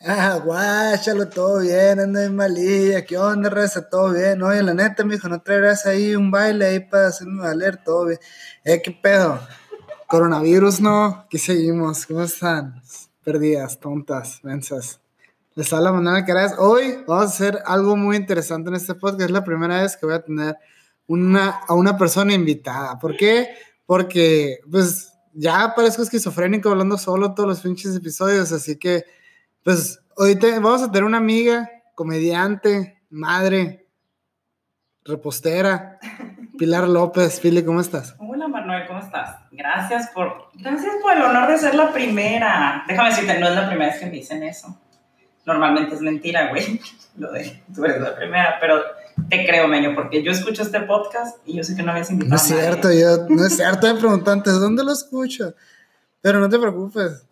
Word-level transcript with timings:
Ah, 0.00 0.38
guáchalo, 0.44 1.28
todo 1.28 1.58
bien, 1.58 1.98
anda 1.98 2.24
en 2.24 2.36
malilla, 2.36 3.04
¿qué 3.04 3.18
onda, 3.18 3.50
reza? 3.50 3.88
Todo 3.88 4.12
bien. 4.12 4.40
Oye, 4.44 4.62
la 4.62 4.72
neta, 4.72 5.04
mijo, 5.04 5.28
no 5.28 5.42
traerás 5.42 5.86
ahí 5.86 6.14
un 6.14 6.30
baile 6.30 6.66
ahí 6.66 6.80
para 6.80 7.08
hacerme 7.08 7.42
valer, 7.42 7.82
todo 7.82 8.06
bien. 8.06 8.20
Eh, 8.64 8.80
¿qué 8.80 8.92
pedo? 8.92 9.40
Coronavirus, 10.06 10.80
¿no? 10.80 11.26
¿Qué 11.28 11.38
seguimos? 11.38 12.06
¿Cómo 12.06 12.22
están? 12.22 12.80
Perdidas, 13.24 13.80
tontas, 13.80 14.38
mensas. 14.44 15.00
Les 15.56 15.72
habla 15.72 15.90
Manuel 15.90 16.24
Caras. 16.24 16.54
Hoy 16.58 17.02
vamos 17.04 17.24
a 17.24 17.28
hacer 17.28 17.58
algo 17.66 17.96
muy 17.96 18.16
interesante 18.16 18.68
en 18.70 18.76
este 18.76 18.94
podcast. 18.94 19.22
Es 19.22 19.30
la 19.32 19.42
primera 19.42 19.82
vez 19.82 19.96
que 19.96 20.06
voy 20.06 20.14
a 20.14 20.22
tener 20.22 20.56
una, 21.08 21.48
a 21.66 21.74
una 21.74 21.98
persona 21.98 22.32
invitada. 22.32 23.00
¿Por 23.00 23.16
qué? 23.16 23.48
Porque, 23.84 24.60
pues, 24.70 25.12
ya 25.32 25.74
parezco 25.74 26.02
esquizofrénico 26.02 26.70
hablando 26.70 26.96
solo 26.98 27.34
todos 27.34 27.48
los 27.48 27.60
pinches 27.62 27.96
episodios, 27.96 28.52
así 28.52 28.76
que 28.76 29.04
pues 29.68 30.00
ahorita 30.16 30.46
vamos 30.60 30.82
a 30.82 30.86
tener 30.86 31.04
una 31.04 31.18
amiga, 31.18 31.70
comediante, 31.94 33.02
madre, 33.10 33.86
repostera, 35.04 35.98
Pilar 36.56 36.88
López. 36.88 37.38
Pili, 37.38 37.62
¿cómo 37.62 37.82
estás? 37.82 38.16
Hola 38.18 38.48
Manuel, 38.48 38.86
¿cómo 38.86 39.00
estás? 39.00 39.36
Gracias 39.50 40.08
por, 40.14 40.48
gracias 40.54 40.94
por 41.02 41.12
el 41.12 41.20
honor 41.20 41.50
de 41.50 41.58
ser 41.58 41.74
la 41.74 41.92
primera. 41.92 42.82
Déjame 42.88 43.10
decirte, 43.10 43.38
no 43.38 43.46
es 43.46 43.54
la 43.56 43.68
primera 43.68 43.90
vez 43.90 44.00
que 44.00 44.06
me 44.06 44.12
dicen 44.12 44.42
eso. 44.42 44.74
Normalmente 45.44 45.96
es 45.96 46.00
mentira, 46.00 46.48
güey, 46.48 46.80
lo 47.18 47.30
de 47.30 47.62
tú 47.74 47.84
eres 47.84 48.00
la 48.00 48.16
primera, 48.16 48.56
pero 48.62 48.80
te 49.28 49.46
creo, 49.46 49.68
Meño, 49.68 49.94
porque 49.94 50.22
yo 50.22 50.32
escucho 50.32 50.62
este 50.62 50.80
podcast 50.80 51.46
y 51.46 51.58
yo 51.58 51.62
sé 51.62 51.76
que 51.76 51.82
no 51.82 51.90
habías 51.90 52.10
invitado 52.10 52.30
No 52.30 52.36
es 52.36 52.42
cierto, 52.42 52.90
yo, 52.90 53.26
no 53.28 53.44
es 53.44 53.54
cierto, 53.54 53.86
me 53.86 54.00
preguntan 54.00 54.38
antes, 54.38 54.58
¿dónde 54.58 54.82
lo 54.82 54.92
escucho? 54.92 55.52
Pero 56.22 56.40
no 56.40 56.48
te 56.48 56.58
preocupes, 56.58 57.26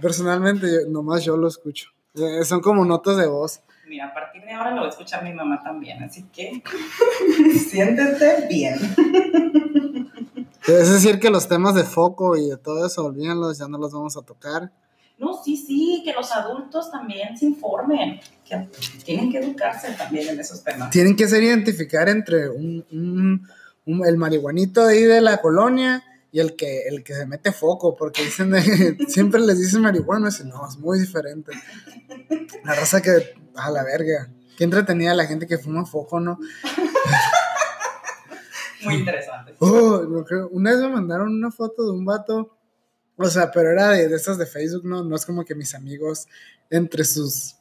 Personalmente, 0.00 0.66
nomás 0.88 1.24
yo 1.24 1.36
lo 1.36 1.48
escucho. 1.48 1.90
Eh, 2.14 2.44
son 2.44 2.60
como 2.60 2.84
notas 2.84 3.16
de 3.16 3.26
voz. 3.26 3.60
Mira, 3.86 4.06
a 4.06 4.14
partir 4.14 4.42
de 4.42 4.52
ahora 4.52 4.70
lo 4.70 4.82
va 4.82 4.86
a 4.86 4.90
escuchar 4.90 5.24
mi 5.24 5.32
mamá 5.32 5.62
también, 5.62 6.02
así 6.02 6.24
que 6.32 6.62
siéntete 7.68 8.46
bien. 8.48 8.78
Es 10.66 10.90
decir, 10.90 11.18
que 11.18 11.30
los 11.30 11.48
temas 11.48 11.74
de 11.74 11.84
foco 11.84 12.36
y 12.36 12.50
de 12.50 12.56
todo 12.56 12.86
eso, 12.86 13.04
olvídenlos, 13.04 13.58
ya 13.58 13.66
no 13.66 13.78
los 13.78 13.92
vamos 13.92 14.16
a 14.16 14.22
tocar. 14.22 14.70
No, 15.18 15.34
sí, 15.42 15.56
sí, 15.56 16.02
que 16.04 16.12
los 16.12 16.32
adultos 16.32 16.90
también 16.90 17.36
se 17.36 17.46
informen, 17.46 18.20
que 18.44 18.68
tienen 19.04 19.30
que 19.30 19.38
educarse 19.38 19.92
también 19.92 20.28
en 20.28 20.40
esos 20.40 20.62
temas. 20.62 20.90
Tienen 20.90 21.14
que 21.14 21.28
ser 21.28 21.42
identificar 21.42 22.08
entre 22.08 22.48
un, 22.48 22.84
un, 23.84 24.06
el 24.06 24.16
marihuanito 24.16 24.84
ahí 24.84 25.02
de 25.02 25.20
la 25.20 25.38
colonia 25.38 26.02
y 26.32 26.40
el 26.40 26.56
que, 26.56 26.82
el 26.88 27.02
que 27.02 27.14
se 27.14 27.26
mete 27.26 27.52
foco, 27.52 27.96
porque 27.96 28.22
dicen, 28.22 28.52
siempre 29.08 29.40
les 29.40 29.58
dicen 29.58 29.82
marihuana, 29.82 30.28
y 30.28 30.44
no, 30.44 30.68
es 30.68 30.78
muy 30.78 31.00
diferente. 31.00 31.52
La 32.64 32.74
raza 32.74 33.02
que, 33.02 33.34
a 33.56 33.70
la 33.70 33.82
verga, 33.82 34.32
qué 34.56 34.64
entretenida 34.64 35.14
la 35.14 35.26
gente 35.26 35.46
que 35.46 35.58
fuma 35.58 35.84
foco, 35.84 36.20
¿no? 36.20 36.38
Muy 38.82 38.94
interesante. 38.94 39.54
Oh, 39.58 40.00
una 40.52 40.70
vez 40.70 40.80
me 40.80 40.88
mandaron 40.88 41.34
una 41.34 41.50
foto 41.50 41.84
de 41.84 41.90
un 41.90 42.06
vato, 42.06 42.56
o 43.14 43.28
sea, 43.28 43.50
pero 43.50 43.72
era 43.72 43.90
de, 43.90 44.08
de 44.08 44.16
esas 44.16 44.38
de 44.38 44.46
Facebook, 44.46 44.86
¿no? 44.86 45.04
No 45.04 45.16
es 45.16 45.26
como 45.26 45.44
que 45.44 45.54
mis 45.54 45.74
amigos, 45.74 46.26
entre 46.70 47.04
sus 47.04 47.59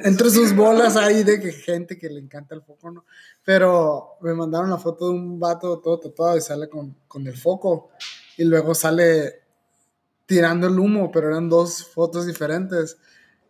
entre 0.00 0.30
sus 0.30 0.54
bolas 0.54 0.96
ahí 0.96 1.24
de 1.24 1.40
que 1.40 1.52
gente 1.52 1.98
que 1.98 2.08
le 2.08 2.20
encanta 2.20 2.54
el 2.54 2.62
foco, 2.62 2.90
¿no? 2.90 3.04
Pero 3.44 4.16
me 4.20 4.34
mandaron 4.34 4.70
la 4.70 4.78
foto 4.78 5.08
de 5.08 5.14
un 5.14 5.38
vato 5.38 5.78
todo 5.80 6.00
tatuado 6.00 6.36
y 6.36 6.40
sale 6.40 6.68
con, 6.68 6.96
con 7.06 7.26
el 7.26 7.36
foco. 7.36 7.90
Y 8.36 8.44
luego 8.44 8.74
sale 8.74 9.42
tirando 10.26 10.66
el 10.66 10.78
humo, 10.78 11.10
pero 11.10 11.28
eran 11.28 11.48
dos 11.48 11.84
fotos 11.84 12.26
diferentes. 12.26 12.96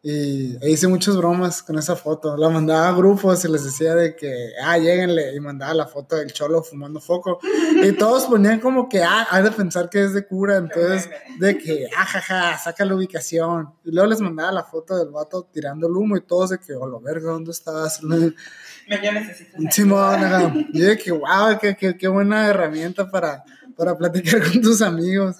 Y 0.07 0.59
e 0.61 0.71
hice 0.71 0.87
muchas 0.87 1.17
bromas 1.17 1.63
con 1.63 1.79
esa 1.79 1.97
foto. 1.97 2.37
La 2.37 2.51
mandaba 2.51 2.89
a 2.89 2.93
grupos 2.93 3.43
y 3.47 3.49
les 3.49 3.65
decía 3.65 3.95
de 3.95 4.15
que, 4.15 4.51
ah, 4.63 4.77
lleguenle. 4.77 5.35
Y 5.35 5.41
mandaba 5.41 5.73
la 5.73 5.87
foto 5.87 6.17
del 6.17 6.31
cholo 6.31 6.63
fumando 6.63 7.01
foco. 7.01 7.39
Y 7.83 7.91
todos 7.93 8.27
ponían 8.27 8.61
como 8.61 8.87
que, 8.87 9.03
ah, 9.03 9.27
hay 9.31 9.43
de 9.43 9.51
pensar 9.51 9.89
que 9.89 10.05
es 10.05 10.13
de 10.13 10.27
cura. 10.27 10.59
Entonces, 10.59 11.09
de 11.39 11.57
que, 11.57 11.89
ah, 11.97 12.05
jaja, 12.05 12.59
saca 12.59 12.85
la 12.85 12.97
ubicación. 12.97 13.71
Y 13.83 13.93
luego 13.93 14.11
les 14.11 14.21
mandaba 14.21 14.53
la 14.53 14.65
foto 14.65 14.95
del 14.95 15.09
vato 15.09 15.49
tirando 15.51 15.87
el 15.87 15.97
humo 15.97 16.19
y 16.19 16.21
todos 16.21 16.51
de 16.51 16.59
que, 16.59 16.75
hola, 16.75 16.99
verga, 17.03 17.31
¿dónde 17.31 17.53
estás? 17.53 18.01
Yo 18.03 19.11
necesito. 19.11 19.57
Simón, 19.71 20.69
yo 20.75 20.85
de 20.85 20.99
que, 20.99 21.13
wow, 21.13 21.59
qué, 21.59 21.75
qué, 21.75 21.97
qué 21.97 22.09
buena 22.09 22.47
herramienta 22.47 23.11
para, 23.11 23.43
para 23.75 23.97
platicar 23.97 24.43
con 24.43 24.61
tus 24.61 24.83
amigos 24.83 25.37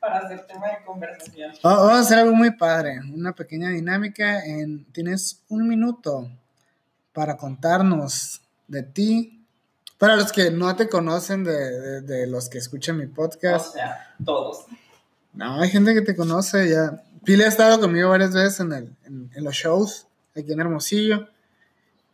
para 0.00 0.18
hacer 0.18 0.46
tema 0.46 0.68
de 0.68 0.84
conversación. 0.84 1.52
vamos 1.62 1.92
a 1.92 2.00
hacer 2.00 2.18
algo 2.18 2.34
muy 2.34 2.50
padre, 2.52 3.00
una 3.14 3.32
pequeña 3.32 3.68
dinámica. 3.68 4.44
En, 4.44 4.84
tienes 4.92 5.42
un 5.48 5.68
minuto 5.68 6.30
para 7.12 7.36
contarnos 7.36 8.40
de 8.66 8.82
ti. 8.82 9.46
Para 9.98 10.16
los 10.16 10.32
que 10.32 10.50
no 10.50 10.74
te 10.76 10.88
conocen, 10.88 11.44
de, 11.44 12.00
de, 12.00 12.26
los 12.26 12.48
que 12.48 12.56
escuchan 12.56 12.96
mi 12.96 13.06
podcast. 13.06 13.68
O 13.68 13.72
sea, 13.72 14.14
todos. 14.24 14.64
No, 15.34 15.60
hay 15.60 15.68
gente 15.68 15.92
que 15.92 16.00
te 16.00 16.16
conoce 16.16 16.70
ya. 16.70 17.02
Pili 17.22 17.42
ha 17.42 17.48
estado 17.48 17.78
conmigo 17.78 18.08
varias 18.08 18.32
veces 18.32 18.60
en, 18.60 18.72
el, 18.72 18.96
en, 19.04 19.30
en 19.34 19.44
los 19.44 19.54
shows 19.54 20.06
aquí 20.34 20.52
en 20.52 20.60
Hermosillo. 20.60 21.28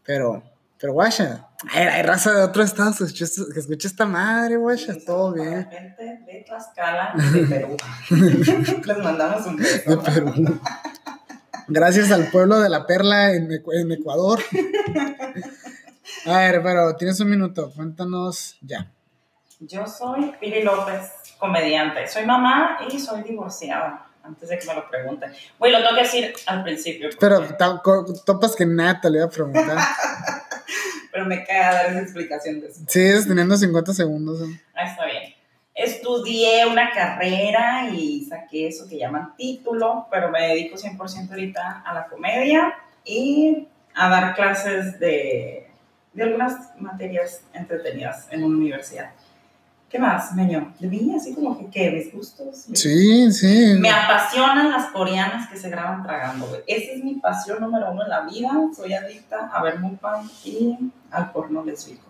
Pero 0.04 0.42
pero 0.78 0.92
guacha, 0.92 1.45
hay, 1.72 2.02
raza 2.02 2.32
de 2.32 2.42
otros 2.42 2.66
estados 2.66 3.12
que 3.12 3.24
escucha, 3.24 3.88
esta 3.88 4.04
madre, 4.06 4.56
guacha, 4.56 4.94
todo 5.04 5.32
bien. 5.32 5.68
Gente 5.70 6.22
de 6.26 6.44
Tlaxcala, 6.46 7.14
de 7.32 7.46
Perú. 7.46 7.76
Les 8.84 8.98
mandamos 8.98 9.46
un 9.46 9.56
beso. 9.56 9.90
De 9.90 9.96
Perú. 9.98 10.60
Gracias 11.68 12.12
al 12.12 12.30
pueblo 12.30 12.60
de 12.60 12.68
la 12.68 12.86
Perla 12.86 13.32
en, 13.32 13.50
en 13.50 13.92
Ecuador. 13.92 14.40
A 16.26 16.38
ver, 16.38 16.62
pero 16.62 16.94
tienes 16.96 17.18
un 17.20 17.30
minuto, 17.30 17.72
cuéntanos 17.74 18.58
ya. 18.60 18.92
Yo 19.60 19.86
soy 19.86 20.32
Piri 20.38 20.62
López, 20.62 21.10
comediante. 21.38 22.06
Soy 22.06 22.26
mamá 22.26 22.78
y 22.88 23.00
soy 23.00 23.22
divorciada 23.22 24.06
antes 24.22 24.48
de 24.48 24.58
que 24.58 24.66
me 24.66 24.74
lo 24.74 24.88
pregunten. 24.88 25.32
Güey, 25.58 25.72
lo 25.72 25.78
tengo 25.78 25.94
que 25.94 26.02
decir 26.02 26.34
al 26.46 26.62
principio. 26.62 27.08
Pero 27.18 27.42
topas 28.24 28.54
que 28.54 28.66
nada 28.66 29.00
te 29.00 29.08
lo 29.08 29.16
iba 29.16 29.26
a 29.26 29.30
preguntar. 29.30 29.78
Pero 31.16 31.28
me 31.28 31.44
cae 31.44 31.60
dar 31.60 31.86
esa 31.86 32.00
explicación 32.02 32.60
de 32.60 32.66
eso. 32.66 32.82
Sigues 32.88 33.26
teniendo 33.26 33.56
50 33.56 33.94
segundos. 33.94 34.38
Ah, 34.74 34.84
está 34.84 35.06
bien. 35.06 35.32
Estudié 35.74 36.66
una 36.66 36.90
carrera 36.92 37.88
y 37.88 38.26
saqué 38.26 38.68
eso 38.68 38.86
que 38.86 38.98
llaman 38.98 39.34
título, 39.34 40.08
pero 40.10 40.30
me 40.30 40.48
dedico 40.48 40.76
100% 40.76 41.30
ahorita 41.30 41.84
a 41.86 41.94
la 41.94 42.06
comedia 42.08 42.74
y 43.02 43.66
a 43.94 44.10
dar 44.10 44.34
clases 44.34 45.00
de, 45.00 45.70
de 46.12 46.22
algunas 46.22 46.78
materias 46.78 47.40
entretenidas 47.54 48.28
en 48.30 48.44
una 48.44 48.58
universidad. 48.58 49.12
¿Qué 49.88 50.00
más, 50.00 50.34
Meño? 50.34 50.74
Vi 50.80 51.14
así 51.14 51.32
como 51.32 51.56
que, 51.56 51.70
¿qué? 51.70 51.90
¿Mis 51.92 52.12
gustos? 52.12 52.66
Sí, 52.74 53.30
sí. 53.30 53.74
Me 53.78 53.88
apasionan 53.88 54.70
las 54.70 54.86
coreanas 54.86 55.48
que 55.48 55.56
se 55.56 55.70
graban 55.70 56.02
tragando, 56.02 56.46
güey. 56.46 56.62
Esa 56.66 56.92
es 56.92 57.04
mi 57.04 57.14
pasión 57.14 57.60
número 57.60 57.92
uno 57.92 58.02
en 58.02 58.08
la 58.08 58.22
vida. 58.22 58.50
Soy 58.74 58.94
adicta 58.94 59.48
a 59.52 59.62
ver 59.62 59.78
Mukbang 59.78 60.28
y 60.44 60.76
al 61.12 61.30
porno 61.30 61.64
lésbico. 61.64 62.04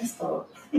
Es 0.00 0.14
todo. 0.14 0.48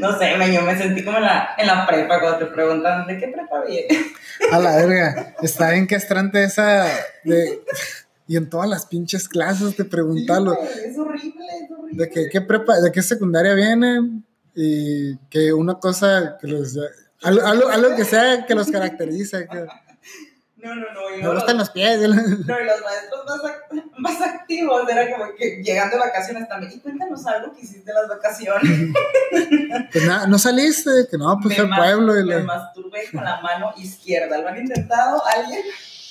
no 0.00 0.18
sé, 0.18 0.36
Meño, 0.36 0.62
me 0.62 0.76
sentí 0.76 1.04
como 1.04 1.18
en 1.18 1.24
la, 1.24 1.50
en 1.56 1.68
la 1.68 1.86
prepa 1.86 2.18
cuando 2.18 2.38
te 2.38 2.46
preguntan, 2.46 3.06
¿de 3.06 3.18
qué 3.18 3.28
prepa 3.28 3.62
viene? 3.64 3.86
a 4.50 4.58
la 4.58 4.74
verga. 4.76 5.36
Está 5.42 5.70
bien 5.70 5.86
castrante 5.86 6.42
esa 6.42 6.86
de... 7.22 7.62
Y 8.26 8.38
en 8.38 8.48
todas 8.48 8.66
las 8.66 8.86
pinches 8.86 9.28
clases 9.28 9.76
te 9.76 9.84
preguntan. 9.84 10.46
es 10.46 10.96
horrible, 10.96 11.44
es 11.62 11.70
horrible. 11.70 12.04
De 12.04 12.08
que, 12.08 12.30
qué 12.30 12.40
prepa, 12.40 12.80
de 12.80 12.90
qué 12.90 13.02
secundaria 13.02 13.52
vienen 13.52 14.23
y 14.54 15.16
que 15.30 15.52
una 15.52 15.74
cosa 15.74 16.38
que 16.40 16.46
los. 16.46 16.78
Algo, 17.22 17.68
algo, 17.68 17.96
que 17.96 18.04
sea 18.04 18.44
que 18.46 18.54
los 18.54 18.70
caracteriza. 18.70 19.46
Que, 19.46 19.66
no, 20.64 20.74
no, 20.74 20.92
no. 20.92 21.16
Y 21.16 21.22
Me 21.22 21.34
gustan 21.34 21.58
los 21.58 21.70
pies. 21.70 22.00
No, 22.00 22.06
y 22.06 22.64
los 22.64 22.80
maestros 22.80 23.24
más, 23.26 23.40
más 23.98 24.20
activos 24.22 24.88
era 24.88 25.10
como 25.10 25.34
que 25.34 25.62
llegando 25.62 25.96
de 25.96 26.00
vacaciones 26.00 26.48
también. 26.48 26.72
Y 26.72 26.80
cuéntanos 26.80 27.26
algo 27.26 27.54
que 27.54 27.62
hiciste 27.62 27.90
en 27.90 27.96
las 27.96 28.08
vacaciones. 28.08 28.94
Pues 29.92 30.06
nada, 30.06 30.26
no 30.26 30.38
saliste, 30.38 30.90
que 31.10 31.18
no, 31.18 31.38
pues 31.42 31.58
el 31.58 31.68
pueblo. 31.68 32.18
Y 32.18 32.24
me 32.24 32.42
masturbé 32.42 33.10
con 33.10 33.24
la 33.24 33.40
mano 33.40 33.72
izquierda. 33.76 34.38
¿Lo 34.38 34.48
han 34.48 34.58
intentado 34.58 35.22
alguien? 35.26 35.62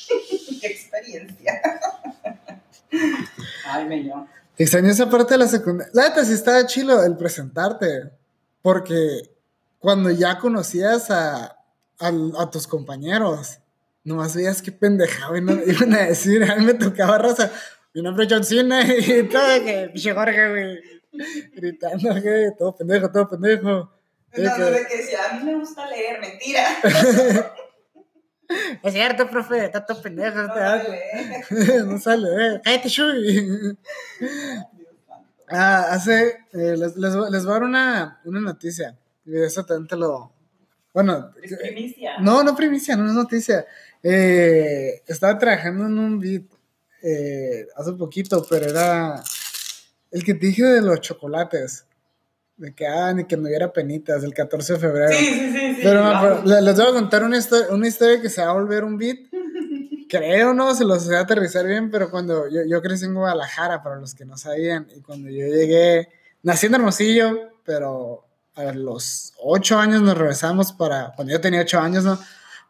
Qué 0.61 0.67
experiencia. 0.67 1.61
Ay, 3.65 3.85
me 3.85 4.13
Extraño 4.57 4.91
esa 4.91 5.09
parte 5.09 5.33
de 5.33 5.39
la 5.39 5.47
secundaria. 5.47 5.91
La 5.93 6.09
neta 6.09 6.23
sí 6.23 6.33
estaba 6.33 6.65
chilo 6.65 7.03
el 7.03 7.17
presentarte. 7.17 8.11
Porque 8.63 9.29
cuando 9.77 10.09
ya 10.09 10.39
conocías 10.39 11.11
a, 11.11 11.55
a, 11.99 12.49
tus 12.49 12.65
compañeros, 12.65 13.59
nomás 14.03 14.35
veías 14.35 14.63
qué 14.63 14.71
pendejado 14.71 15.37
iban 15.37 15.93
a 15.93 16.05
decir. 16.07 16.43
A 16.49 16.55
mí 16.55 16.65
me 16.65 16.73
tocaba 16.73 17.19
raza. 17.19 17.51
Mi 17.93 18.01
nombre 18.01 18.25
es 18.25 18.33
John 18.33 18.43
Cena 18.43 18.81
y 18.97 19.23
todo, 19.23 19.63
que 19.63 19.89
pinche 19.93 20.13
Jorge, 20.13 20.49
güey. 20.49 20.79
Gritando, 21.53 22.15
que 22.15 22.51
todo 22.57 22.75
pendejo, 22.75 23.11
todo 23.11 23.29
pendejo. 23.29 23.69
No, 23.69 23.91
que... 24.31 24.41
que 24.41 24.97
decía, 24.97 25.19
a 25.29 25.33
mí 25.35 25.43
me 25.43 25.55
gusta 25.59 25.87
leer, 25.87 26.19
mentira. 26.19 26.65
Es 28.83 28.93
cierto, 28.93 29.29
profe, 29.29 29.65
está 29.65 29.85
todo 29.85 30.01
pendejo. 30.01 30.37
No 30.37 30.45
este 30.45 30.59
sale. 31.49 31.83
no 31.85 31.97
sale, 31.99 32.27
eh. 32.27 32.61
Cállate, 32.63 32.89
Shui. 32.89 33.77
Ah, 35.53 35.87
hace. 35.91 36.37
eh, 36.53 36.75
les, 36.77 36.95
les, 36.97 37.15
voy- 37.15 37.31
les 37.31 37.43
voy 37.45 37.51
a 37.51 37.53
dar 37.53 37.63
una, 37.63 38.21
una 38.25 38.39
noticia. 38.41 38.97
Y 39.25 39.37
eso 39.37 39.63
también 39.65 39.87
te 39.87 39.95
lo. 39.95 40.31
Bueno, 40.93 41.31
Es 41.41 41.55
primicia. 41.57 42.19
no, 42.19 42.43
no 42.43 42.55
primicia, 42.55 42.95
no 42.95 43.07
es 43.07 43.13
noticia. 43.13 43.65
Eh, 44.01 45.01
estaba 45.07 45.37
trabajando 45.37 45.85
en 45.85 45.97
un 45.97 46.19
beat 46.19 46.43
eh, 47.01 47.67
hace 47.75 47.93
poquito, 47.93 48.45
pero 48.49 48.65
era 48.69 49.23
el 50.11 50.23
que 50.23 50.33
te 50.35 50.45
dije 50.47 50.63
de 50.65 50.81
los 50.81 51.01
chocolates. 51.01 51.85
De 52.55 52.73
que, 52.75 52.85
ah, 52.85 53.11
ni 53.13 53.25
que 53.25 53.35
me 53.35 53.47
hubiera 53.49 53.73
penitas, 53.73 54.23
el 54.23 54.33
14 54.33 54.73
de 54.73 54.79
febrero. 54.79 55.09
Sí, 55.17 55.25
sí, 55.25 55.51
sí. 55.51 55.75
sí. 55.75 55.79
Pero, 55.81 56.03
no, 56.43 56.61
les 56.61 56.77
voy 56.77 56.87
a 56.87 56.93
contar 56.93 57.23
una 57.23 57.37
historia, 57.37 57.73
una 57.73 57.87
historia 57.87 58.21
que 58.21 58.29
se 58.29 58.41
va 58.43 58.51
a 58.51 58.53
volver 58.53 58.83
un 58.83 58.95
beat. 58.97 59.17
Creo, 60.13 60.53
no, 60.53 60.75
se 60.75 60.85
los 60.85 61.07
voy 61.07 61.15
a 61.15 61.21
aterrizar 61.21 61.65
bien, 61.65 61.89
pero 61.89 62.11
cuando 62.11 62.47
yo, 62.47 62.61
yo 62.67 62.83
crecí 62.83 63.05
en 63.05 63.15
Guadalajara, 63.15 63.81
para 63.81 63.95
los 63.95 64.13
que 64.13 64.25
no 64.25 64.37
sabían, 64.37 64.87
y 64.95 65.01
cuando 65.01 65.27
yo 65.27 65.47
llegué, 65.47 66.07
nací 66.43 66.67
en 66.67 66.75
Hermosillo, 66.75 67.49
pero 67.65 68.23
a 68.53 68.71
los 68.73 69.33
ocho 69.41 69.79
años 69.79 70.03
nos 70.03 70.15
regresamos 70.15 70.71
para, 70.71 71.13
cuando 71.15 71.33
yo 71.33 71.41
tenía 71.41 71.61
ocho 71.61 71.79
años, 71.79 72.03
¿no? 72.03 72.19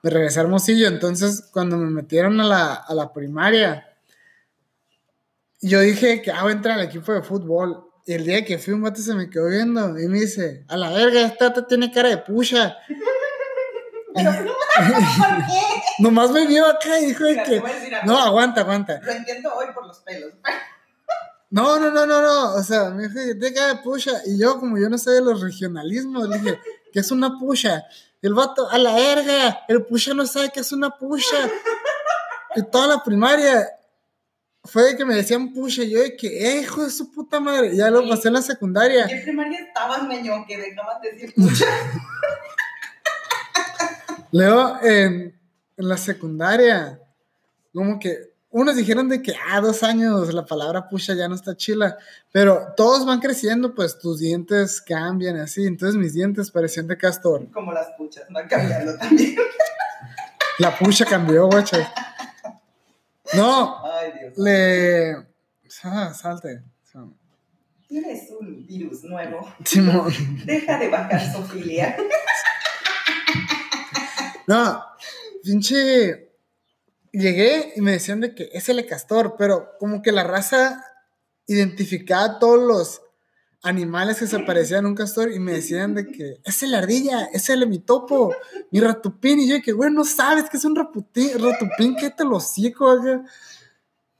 Me 0.03 0.09
regresé 0.09 0.39
a 0.39 0.43
Hermosillo, 0.43 0.87
entonces 0.87 1.43
cuando 1.51 1.75
me 1.75 1.89
metieron 1.89 2.39
a 2.39 2.45
la, 2.45 2.75
a 2.75 2.93
la 2.93 3.11
primaria, 3.11 3.89
yo 5.59 5.81
dije 5.81 6.21
que 6.21 6.31
ah, 6.31 6.43
voy 6.43 6.53
a 6.53 6.55
entrar 6.55 6.79
al 6.79 6.85
equipo 6.85 7.11
de 7.11 7.23
fútbol. 7.23 7.83
Y 8.05 8.13
el 8.13 8.25
día 8.25 8.45
que 8.45 8.57
fui, 8.57 8.73
un 8.73 8.83
vato 8.83 9.01
se 9.01 9.13
me 9.15 9.29
quedó 9.29 9.49
viendo 9.49 9.99
y 9.99 10.07
me 10.07 10.21
dice, 10.21 10.63
a 10.69 10.77
la 10.77 10.91
verga, 10.91 11.21
esta 11.21 11.49
vato 11.49 11.65
tiene 11.65 11.91
cara 11.91 12.07
de 12.07 12.17
pucha. 12.19 12.77
Pero 14.13 14.31
no, 14.31 14.53
¿por 14.53 15.37
qué? 15.47 15.83
Nomás 15.99 16.31
me 16.31 16.45
vio 16.45 16.65
acá 16.65 16.99
y 16.99 17.07
dijo 17.07 17.23
Mira, 17.23 17.43
te 17.43 17.59
que... 17.59 17.63
No, 18.05 18.17
aguanta, 18.17 18.61
aguanta. 18.61 18.99
Lo 19.03 19.11
entiendo 19.11 19.53
hoy 19.53 19.67
por 19.73 19.85
los 19.87 19.99
pelos. 19.99 20.33
No, 21.53 21.79
no, 21.79 21.91
no, 21.91 22.07
no, 22.07 22.19
no. 22.19 22.55
O 22.55 22.63
sea, 22.63 22.89
me 22.89 23.03
dijo, 23.07 23.13
tiene 23.13 23.53
cara 23.53 23.75
de 23.75 23.83
pucha. 23.83 24.11
Y 24.25 24.39
yo, 24.39 24.59
como 24.59 24.75
yo 24.79 24.89
no 24.89 24.97
sé 24.97 25.11
de 25.11 25.21
los 25.21 25.39
regionalismos, 25.39 26.27
le 26.27 26.39
dije, 26.39 26.59
¿qué 26.91 26.99
es 27.01 27.11
una 27.11 27.37
pucha? 27.37 27.83
El 28.23 28.33
vato, 28.33 28.67
a 28.71 28.79
la 28.79 28.95
verga, 28.95 29.59
el 29.67 29.85
pucha 29.85 30.15
no 30.15 30.25
sabe 30.25 30.49
qué 30.51 30.61
es 30.61 30.71
una 30.71 30.89
pucha. 30.97 31.47
Y 32.55 32.63
toda 32.63 32.87
la 32.87 33.03
primaria 33.03 33.69
fue 34.63 34.81
de 34.81 34.97
que 34.97 35.05
me 35.05 35.13
decían 35.13 35.53
pucha. 35.53 35.83
Y 35.83 35.91
yo 35.91 35.99
de 35.99 36.17
que, 36.17 36.27
eh, 36.27 36.61
hijo 36.61 36.85
de 36.85 36.89
su 36.89 37.11
puta 37.11 37.39
madre. 37.39 37.75
Y 37.75 37.77
ya 37.77 37.91
lo 37.91 38.09
pasé 38.09 38.29
en 38.29 38.33
la 38.33 38.41
secundaria. 38.41 39.03
¿En 39.03 39.09
qué 39.09 39.21
primaria 39.23 39.59
estabas, 39.59 40.01
meño? 40.07 40.43
Que 40.47 40.57
dejaban 40.57 40.99
de 41.03 41.11
decir 41.11 41.35
pucha. 41.35 41.65
Luego, 44.33 44.77
en, 44.81 45.39
en 45.77 45.89
la 45.89 45.95
secundaria, 45.95 46.99
como 47.71 47.99
que 47.99 48.33
unos 48.49 48.75
dijeron 48.75 49.07
de 49.09 49.21
que, 49.21 49.33
ah, 49.49 49.61
dos 49.61 49.83
años, 49.83 50.33
la 50.33 50.45
palabra 50.45 50.87
pucha 50.89 51.13
ya 51.13 51.27
no 51.27 51.35
está 51.35 51.55
chila, 51.55 51.97
pero 52.31 52.73
todos 52.75 53.05
van 53.05 53.19
creciendo, 53.19 53.73
pues 53.73 53.97
tus 53.97 54.19
dientes 54.19 54.81
cambian 54.81 55.37
así, 55.37 55.65
entonces 55.65 55.95
mis 55.95 56.13
dientes 56.13 56.51
parecían 56.51 56.87
de 56.87 56.97
castor. 56.97 57.49
Como 57.51 57.71
las 57.71 57.91
puchas, 57.97 58.25
van 58.29 58.47
cambiando 58.47 58.97
también. 58.97 59.35
La 60.59 60.77
pucha 60.77 61.03
cambió, 61.05 61.47
guacha. 61.47 61.91
No, 63.33 63.83
Ay, 63.83 64.11
Dios. 64.19 64.37
le... 64.37 65.15
Ah, 65.83 66.13
salte. 66.13 66.61
Tienes 67.87 68.29
un 68.39 68.65
virus 68.67 69.03
nuevo. 69.03 69.51
Simón. 69.65 70.13
Deja 70.45 70.77
de 70.77 70.89
bajar 70.89 71.31
Sofilia. 71.33 71.95
No, 74.47 74.83
pinche. 75.43 76.29
Llegué 77.11 77.73
y 77.75 77.81
me 77.81 77.91
decían 77.91 78.21
de 78.21 78.33
que 78.33 78.49
es 78.53 78.69
el 78.69 78.83
castor, 78.87 79.35
pero 79.37 79.77
como 79.79 80.01
que 80.01 80.11
la 80.11 80.23
raza 80.23 80.83
identificaba 81.45 82.39
todos 82.39 82.59
los 82.59 83.01
animales 83.63 84.19
que 84.19 84.27
se 84.27 84.39
parecían 84.39 84.85
a 84.85 84.89
un 84.89 84.95
castor 84.95 85.31
y 85.31 85.39
me 85.39 85.53
decían 85.53 85.95
de 85.95 86.07
que 86.07 86.41
es 86.43 86.63
el 86.63 86.75
ardilla, 86.75 87.25
es 87.31 87.49
el 87.49 87.65
mi 87.67 87.79
topo, 87.79 88.35
mi 88.71 88.79
ratupín. 88.79 89.39
Y 89.39 89.47
yo 89.47 89.55
de 89.55 89.61
que, 89.61 89.71
güey, 89.71 89.91
no 89.91 90.03
sabes 90.03 90.49
que 90.49 90.57
es 90.57 90.65
un 90.65 90.75
raputín, 90.75 91.31
ratupín, 91.39 91.95
que 91.95 92.09
te 92.09 92.25
lo 92.25 92.37
acá. 92.37 93.23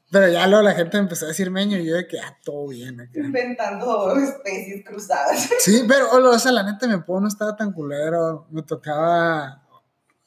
Pero 0.09 0.27
ya 0.27 0.45
luego 0.47 0.63
la 0.63 0.75
gente 0.75 0.97
empezó 0.97 1.25
a 1.25 1.29
decir 1.29 1.49
meño 1.49 1.77
y 1.77 1.85
yo 1.87 1.95
de 1.95 2.07
que, 2.07 2.19
ah, 2.19 2.37
todo 2.43 2.67
bien 2.67 3.01
acá. 3.01 3.19
Inventando 3.19 4.15
especies 4.15 4.85
cruzadas. 4.85 5.49
Sí, 5.59 5.83
pero, 5.87 6.09
o 6.11 6.39
sea, 6.39 6.51
la 6.51 6.63
neta, 6.63 6.87
mi 6.87 6.93
apodo 6.93 7.21
no 7.21 7.27
estaba 7.27 7.55
tan 7.55 7.73
culero. 7.73 8.47
Me 8.51 8.61
tocaba, 8.61 9.62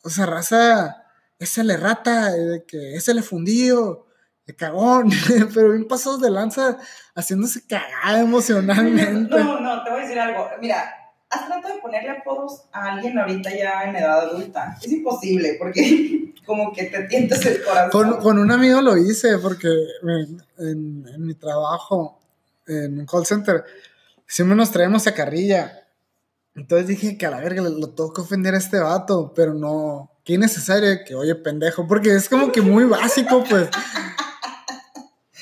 o 0.07 0.11
sea, 0.11 0.27
raza, 0.27 1.05
ese 1.39 1.65
le 1.65 1.77
rata, 1.77 2.31
y 2.37 2.41
de 2.45 2.65
que 2.65 2.95
ese 2.95 3.13
le 3.13 3.23
fundido, 3.23 4.07
de 4.47 4.55
cagón, 4.55 5.11
pero 5.55 5.73
bien 5.73 5.87
pasados 5.89 6.21
de 6.21 6.31
lanza, 6.31 6.79
haciéndose 7.15 7.67
cagada 7.67 8.21
emocionalmente. 8.21 9.37
No, 9.39 9.61
no, 9.61 9.83
te 9.85 9.91
voy 9.91 10.01
a 10.01 10.03
decir 10.05 10.19
algo. 10.19 10.49
Mira, 10.61 10.85
has 11.29 11.47
tratado 11.47 11.75
de 11.75 11.81
ponerle 11.81 12.11
apodos 12.11 12.63
a 12.73 12.93
alguien 12.93 13.19
ahorita 13.19 13.51
ya 13.55 13.83
en 13.85 13.97
edad 13.97 14.21
adulta. 14.21 14.79
Es 14.83 14.91
imposible 14.93 15.57
porque 15.59 16.33
como 16.47 16.73
que 16.73 16.85
te 16.85 17.03
tientas 17.05 17.45
el 17.47 17.63
corazón. 17.65 17.91
Con, 17.91 18.21
con 18.23 18.39
un 18.39 18.53
amigo 18.53 18.81
lo 18.81 18.97
hice 18.97 19.37
porque 19.39 19.69
en, 20.03 20.41
en- 20.59 21.09
en 21.13 21.27
mi 21.27 21.35
trabajo, 21.35 22.21
en 22.69 23.01
un 23.01 23.07
call 23.07 23.27
center, 23.27 23.65
siempre 24.27 24.57
nos 24.57 24.71
traemos 24.71 25.07
a 25.09 25.15
carrilla. 25.15 25.86
Entonces 26.57 26.87
dije 26.87 27.19
que 27.19 27.27
a 27.27 27.31
la 27.31 27.41
verga 27.41 27.63
lo 27.63 27.91
tengo 27.91 28.13
que 28.13 28.23
ofender 28.23 28.55
a 28.55 28.59
este 28.59 28.79
vato, 28.79 29.33
pero 29.35 29.53
no, 29.53 30.11
qué 30.25 30.35
innecesario 30.35 31.05
que, 31.07 31.15
oye, 31.15 31.35
pendejo, 31.35 31.87
porque 31.87 32.15
es 32.15 32.29
como 32.29 32.51
que 32.51 32.63
muy 32.63 32.85
básico, 32.85 33.45
pues. 33.49 33.69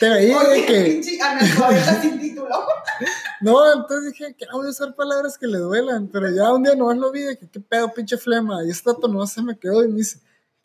Te 0.00 0.10
veía 0.10 0.40
de 0.40 0.46
Oye, 0.46 0.66
que. 0.66 0.84
pinche 0.84 1.18
sin 2.02 2.20
título. 2.20 2.48
No, 3.40 3.74
entonces 3.74 4.12
dije 4.12 4.34
que 4.36 4.46
no 4.46 4.58
voy 4.58 4.68
a 4.68 4.70
usar 4.70 4.94
palabras 4.94 5.36
que 5.36 5.46
le 5.46 5.58
duelan, 5.58 6.08
pero 6.08 6.30
ya 6.30 6.50
un 6.52 6.62
día 6.62 6.74
nomás 6.74 6.96
lo 6.96 7.12
vi 7.12 7.22
de 7.22 7.36
que 7.36 7.50
qué 7.50 7.60
pedo, 7.60 7.92
pinche 7.92 8.16
flema. 8.16 8.64
Y 8.64 8.70
este 8.70 8.90
vato 8.90 9.06
nomás 9.06 9.32
se 9.32 9.42
me 9.42 9.58
quedó 9.58 9.84
y 9.84 9.88
me 9.88 9.96
dice, 9.96 10.20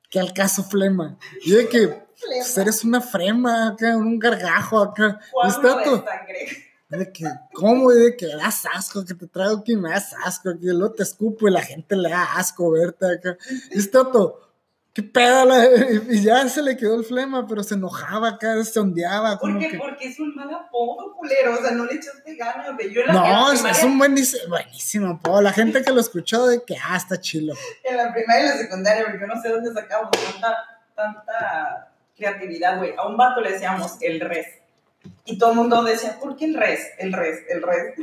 ¿qué 0.10 0.19
al 0.19 0.31
caso 0.34 0.63
flema? 0.63 1.18
Y 1.44 1.51
de 1.51 1.68
que, 1.68 1.88
pues 1.88 2.57
eres 2.57 2.84
una 2.86 3.01
frema 3.01 3.69
acá, 3.69 3.98
un 3.98 4.18
gargajo 4.18 4.80
acá. 4.80 5.19
Este 5.46 5.68
vato, 5.68 5.98
de 5.98 6.04
sangre. 6.04 6.69
De 6.89 7.12
que, 7.12 7.25
¿cómo? 7.53 7.91
De 7.91 8.15
que 8.18 8.27
das 8.36 8.65
asco, 8.74 9.06
que 9.06 9.13
te 9.13 9.27
traigo 9.27 9.57
aquí 9.59 9.75
me 9.75 9.91
das 9.91 10.13
asco, 10.25 10.51
que 10.59 10.68
luego 10.68 10.94
te 10.94 11.03
escupo 11.03 11.47
y 11.47 11.51
la 11.51 11.62
gente 11.62 11.95
le 11.95 12.09
da 12.09 12.24
asco 12.36 12.71
verte 12.71 13.06
acá. 13.06 13.38
Y 13.71 13.77
este 13.80 13.97
vato, 13.97 14.50
¿qué 14.94 15.03
pedo? 15.03 15.45
la-?" 15.45 15.68
Y 16.09 16.24
ya 16.24 16.50
se 16.50 16.63
le 16.63 16.75
quedó 16.75 16.96
el 16.96 17.05
flema, 17.05 17.46
pero 17.48 17.62
se 17.62 17.75
enojaba 17.75 18.29
acá, 18.29 18.63
se 18.63 18.79
ondeaba. 18.79 19.38
¿Por 19.39 19.50
Como 19.51 19.60
qué? 19.60 19.69
que, 19.69 19.77
Porque 19.77 20.08
es 20.08 20.19
un 20.19 20.34
mal 20.36 20.51
apodo, 20.51 21.13
culero. 21.15 21.53
O 21.53 21.62
sea, 21.62 21.72
no 21.72 21.86
le 21.86 21.93
echaste 21.93 22.36
ganas. 22.36 22.74
güey. 22.75 22.91
Yo 22.91 23.03
la, 23.05 23.13
no, 23.13 23.51
es, 23.51 23.62
primaria- 23.62 23.86
un 23.86 23.98
buen 24.00 24.15
dice, 24.15 24.39
buenísimo 24.48 25.10
apodo. 25.10 25.41
La 25.43 25.53
gente 25.53 25.84
que 25.84 25.91
lo 25.91 26.00
escuchó 26.01 26.48
de 26.48 26.63
que, 26.63 26.75
ah, 26.84 26.98
está 26.98 27.19
chilo. 27.22 27.53
En 27.84 27.98
la 27.98 28.12
primaria 28.12 28.46
y 28.46 28.48
la 28.50 28.58
secundaria, 28.58 29.03
porque 29.05 29.19
yo 29.19 29.27
no 29.27 29.39
sé 29.39 29.50
dónde 29.50 29.72
sacamos 29.74 30.10
tanta, 30.12 30.58
tanta 30.96 31.91
creatividad, 32.17 32.77
güey. 32.79 32.96
A 32.98 33.08
un 33.08 33.15
vato 33.15 33.41
le 33.41 33.51
decíamos 33.53 33.98
el 34.01 34.19
res. 34.22 34.48
Y 35.25 35.38
todo 35.38 35.51
el 35.51 35.58
mundo 35.58 35.84
decía, 35.84 36.18
¿por 36.20 36.36
qué 36.36 36.46
el 36.46 36.56
res? 36.56 36.82
El 36.98 37.13
res, 37.13 37.39
el 37.50 37.62
res. 37.62 37.96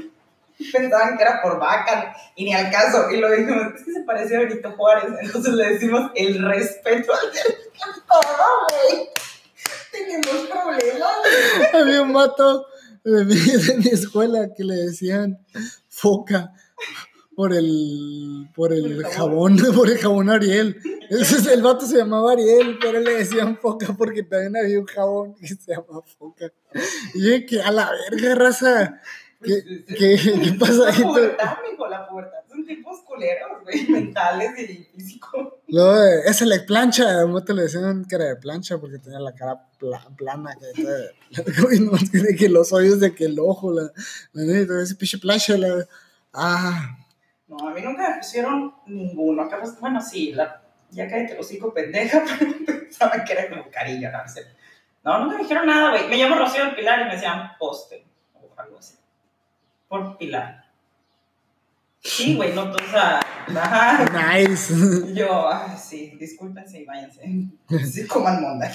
Pensaban 0.72 1.16
que 1.16 1.22
era 1.22 1.42
por 1.42 1.58
vaca 1.58 2.16
y 2.34 2.44
ni 2.44 2.54
al 2.54 2.70
caso. 2.70 3.10
Y 3.10 3.18
lo 3.18 3.30
dijimos, 3.30 3.74
es 3.76 3.84
que 3.84 3.92
se 3.92 4.00
parecía 4.00 4.38
a 4.38 4.40
Benito 4.42 4.72
Juárez. 4.72 5.12
Entonces 5.20 5.52
le 5.54 5.72
decimos 5.72 6.10
el 6.14 6.42
respeto 6.44 7.12
al 7.12 7.30
todo, 8.06 8.46
güey. 8.70 9.08
Tenemos 9.92 10.48
problemas. 10.48 11.10
Había 11.74 12.02
un 12.02 12.12
vato 12.12 12.66
de 13.04 13.24
de 13.24 13.76
mi 13.78 13.88
escuela 13.88 14.48
que 14.56 14.64
le 14.64 14.74
decían 14.74 15.38
foca 15.88 16.52
por 17.36 17.52
el, 17.54 18.48
por 18.54 18.72
el 18.72 18.82
Por 18.82 18.90
el 18.92 19.04
jabón, 19.06 19.56
por 19.76 19.88
el 19.90 19.98
jabón 19.98 20.30
Ariel. 20.30 20.80
El 21.10 21.62
vato 21.62 21.86
se 21.86 21.98
llamaba 21.98 22.32
Ariel, 22.32 22.78
pero 22.80 22.98
le 22.98 23.18
decían 23.18 23.58
foca 23.58 23.94
porque 23.96 24.22
también 24.24 24.56
había 24.56 24.80
un 24.80 24.86
jabón 24.86 25.34
que 25.34 25.46
se 25.46 25.56
llama 25.72 26.02
foca. 26.18 26.50
Y 27.14 27.22
yo 27.40 27.46
que 27.46 27.62
a 27.62 27.70
la 27.70 27.90
verga, 28.10 28.34
raza. 28.34 29.00
¿Qué, 29.42 29.62
qué, 29.86 30.16
qué 30.42 30.52
pasa 30.58 30.72
La 30.84 30.88
ahí? 30.88 31.02
pubertad, 31.02 31.56
mijo, 31.70 31.86
la 31.88 32.08
pubertad. 32.08 32.38
Son 32.48 32.64
tipos 32.66 33.00
culeros, 33.02 33.62
güey, 33.62 33.86
mentales 33.88 34.50
y 34.58 34.84
físicos. 34.96 35.48
Luego, 35.68 36.02
ese 36.24 36.46
le 36.46 36.60
plancha, 36.60 37.20
a 37.20 37.24
vato 37.26 37.52
le 37.52 37.62
decían 37.64 38.04
cara 38.04 38.24
de 38.24 38.36
plancha 38.36 38.78
porque 38.78 38.98
tenía 38.98 39.20
la 39.20 39.34
cara 39.34 39.62
pla- 39.78 40.08
plana. 40.16 40.56
Que, 40.74 40.82
no, 41.80 41.92
de 42.12 42.34
que 42.34 42.48
los 42.48 42.72
hoyos 42.72 42.98
de 42.98 43.14
que 43.14 43.26
el 43.26 43.38
ojo, 43.38 43.72
la, 43.72 43.92
la 44.32 44.42
neta, 44.44 44.82
ese 44.82 44.94
pinche 44.96 45.18
plancha, 45.18 45.56
la, 45.58 45.86
ah, 46.32 46.96
No, 47.48 47.68
a 47.68 47.72
mí 47.72 47.80
nunca 47.80 48.10
me 48.10 48.16
pusieron 48.16 48.74
ninguno. 48.86 49.42
Acá, 49.42 49.62
bueno, 49.80 50.00
sí, 50.00 50.32
la, 50.32 50.62
ya 50.90 51.08
cállate 51.08 51.34
el 51.34 51.40
hocico 51.40 51.72
pendeja, 51.72 52.22
pero 52.38 52.52
pensaban 52.64 53.24
que 53.24 53.32
era 53.32 53.48
como 53.48 53.70
cariño, 53.70 54.10
no 54.10 54.28
sé. 54.28 54.46
No, 55.04 55.20
nunca 55.20 55.36
me 55.36 55.42
dijeron 55.42 55.66
nada, 55.66 55.90
güey. 55.90 56.08
Me 56.08 56.16
llamo 56.16 56.36
Rocío 56.36 56.64
del 56.64 56.74
Pilar 56.74 57.02
y 57.02 57.04
me 57.04 57.14
decían 57.14 57.52
poste 57.58 58.04
o 58.34 58.60
algo 58.60 58.78
así. 58.78 58.96
Por 59.88 60.18
Pilar. 60.18 60.64
Sí, 62.00 62.36
güey, 62.36 62.52
no, 62.54 62.62
o 62.62 62.90
sea, 62.90 63.20
ajá. 63.48 64.34
Nice. 64.36 64.72
Yo, 65.12 65.48
sí, 65.76 66.16
discúlpense 66.18 66.80
y 66.80 66.84
váyanse. 66.84 67.22
Sí, 67.84 68.06
coman 68.06 68.40
monda. 68.40 68.70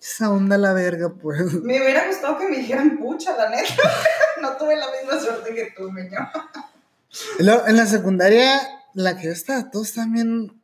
Esa 0.00 0.30
onda 0.30 0.56
la 0.56 0.72
verga, 0.72 1.12
pues. 1.20 1.54
Me 1.54 1.82
hubiera 1.82 2.06
gustado 2.06 2.38
que 2.38 2.48
me 2.48 2.58
dijeran 2.58 2.98
pucha, 2.98 3.36
la 3.36 3.50
neta. 3.50 3.74
No 4.40 4.54
tuve 4.56 4.76
la 4.76 4.86
misma 4.90 5.18
suerte 5.18 5.54
que 5.54 5.72
tú, 5.74 5.90
niño. 5.90 6.18
Luego, 7.38 7.66
en 7.66 7.76
la 7.76 7.86
secundaria, 7.86 8.60
la 8.94 9.16
que 9.16 9.24
yo 9.26 9.32
estaba, 9.32 9.70
todos 9.70 9.92
también. 9.92 10.62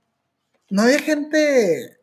No 0.70 0.82
había 0.82 0.98
gente 1.00 1.98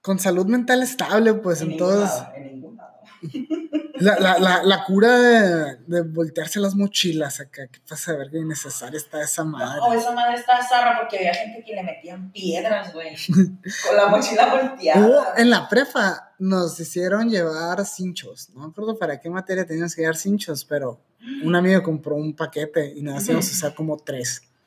con 0.00 0.18
salud 0.18 0.46
mental 0.46 0.82
estable, 0.82 1.34
pues 1.34 1.60
En 1.60 1.76
todos. 1.76 2.08
lado, 2.10 2.32
en 2.36 2.44
ningún 2.46 2.76
lado. 2.76 2.92
La, 3.98 4.18
la, 4.20 4.38
la, 4.38 4.62
la 4.62 4.84
cura 4.84 5.18
de, 5.18 5.76
de 5.86 6.02
voltearse 6.02 6.60
las 6.60 6.74
mochilas 6.74 7.40
acá, 7.40 7.66
¿qué 7.66 7.80
pasa? 7.88 8.12
A 8.12 8.16
ver 8.16 8.28
qué 8.30 8.36
innecesaria 8.36 8.98
está 8.98 9.22
esa 9.22 9.42
madre. 9.42 9.80
No, 9.80 9.90
esa 9.94 10.10
madre 10.12 10.34
está 10.36 10.62
zarra 10.62 10.98
porque 11.00 11.16
había 11.16 11.32
gente 11.32 11.64
que 11.64 11.74
le 11.74 11.82
metían 11.82 12.30
piedras, 12.30 12.92
güey. 12.92 13.16
Con 13.26 13.96
la 13.96 14.08
mochila 14.08 14.48
Hubo, 14.52 14.68
volteada. 14.68 15.32
en 15.38 15.48
la 15.48 15.66
prefa 15.66 16.34
nos 16.38 16.78
hicieron 16.78 17.30
llevar 17.30 17.86
cinchos. 17.86 18.50
No 18.50 18.60
me 18.60 18.66
acuerdo 18.70 18.98
para 18.98 19.18
qué 19.18 19.30
materia 19.30 19.64
teníamos 19.66 19.94
que 19.94 20.02
llevar 20.02 20.16
cinchos, 20.16 20.66
pero 20.66 21.00
un 21.42 21.54
amigo 21.54 21.82
compró 21.82 22.16
un 22.16 22.34
paquete 22.34 22.92
y 22.96 23.02
nos 23.02 23.16
hacíamos 23.16 23.50
usar 23.50 23.74
como 23.74 23.96
tres. 23.98 24.42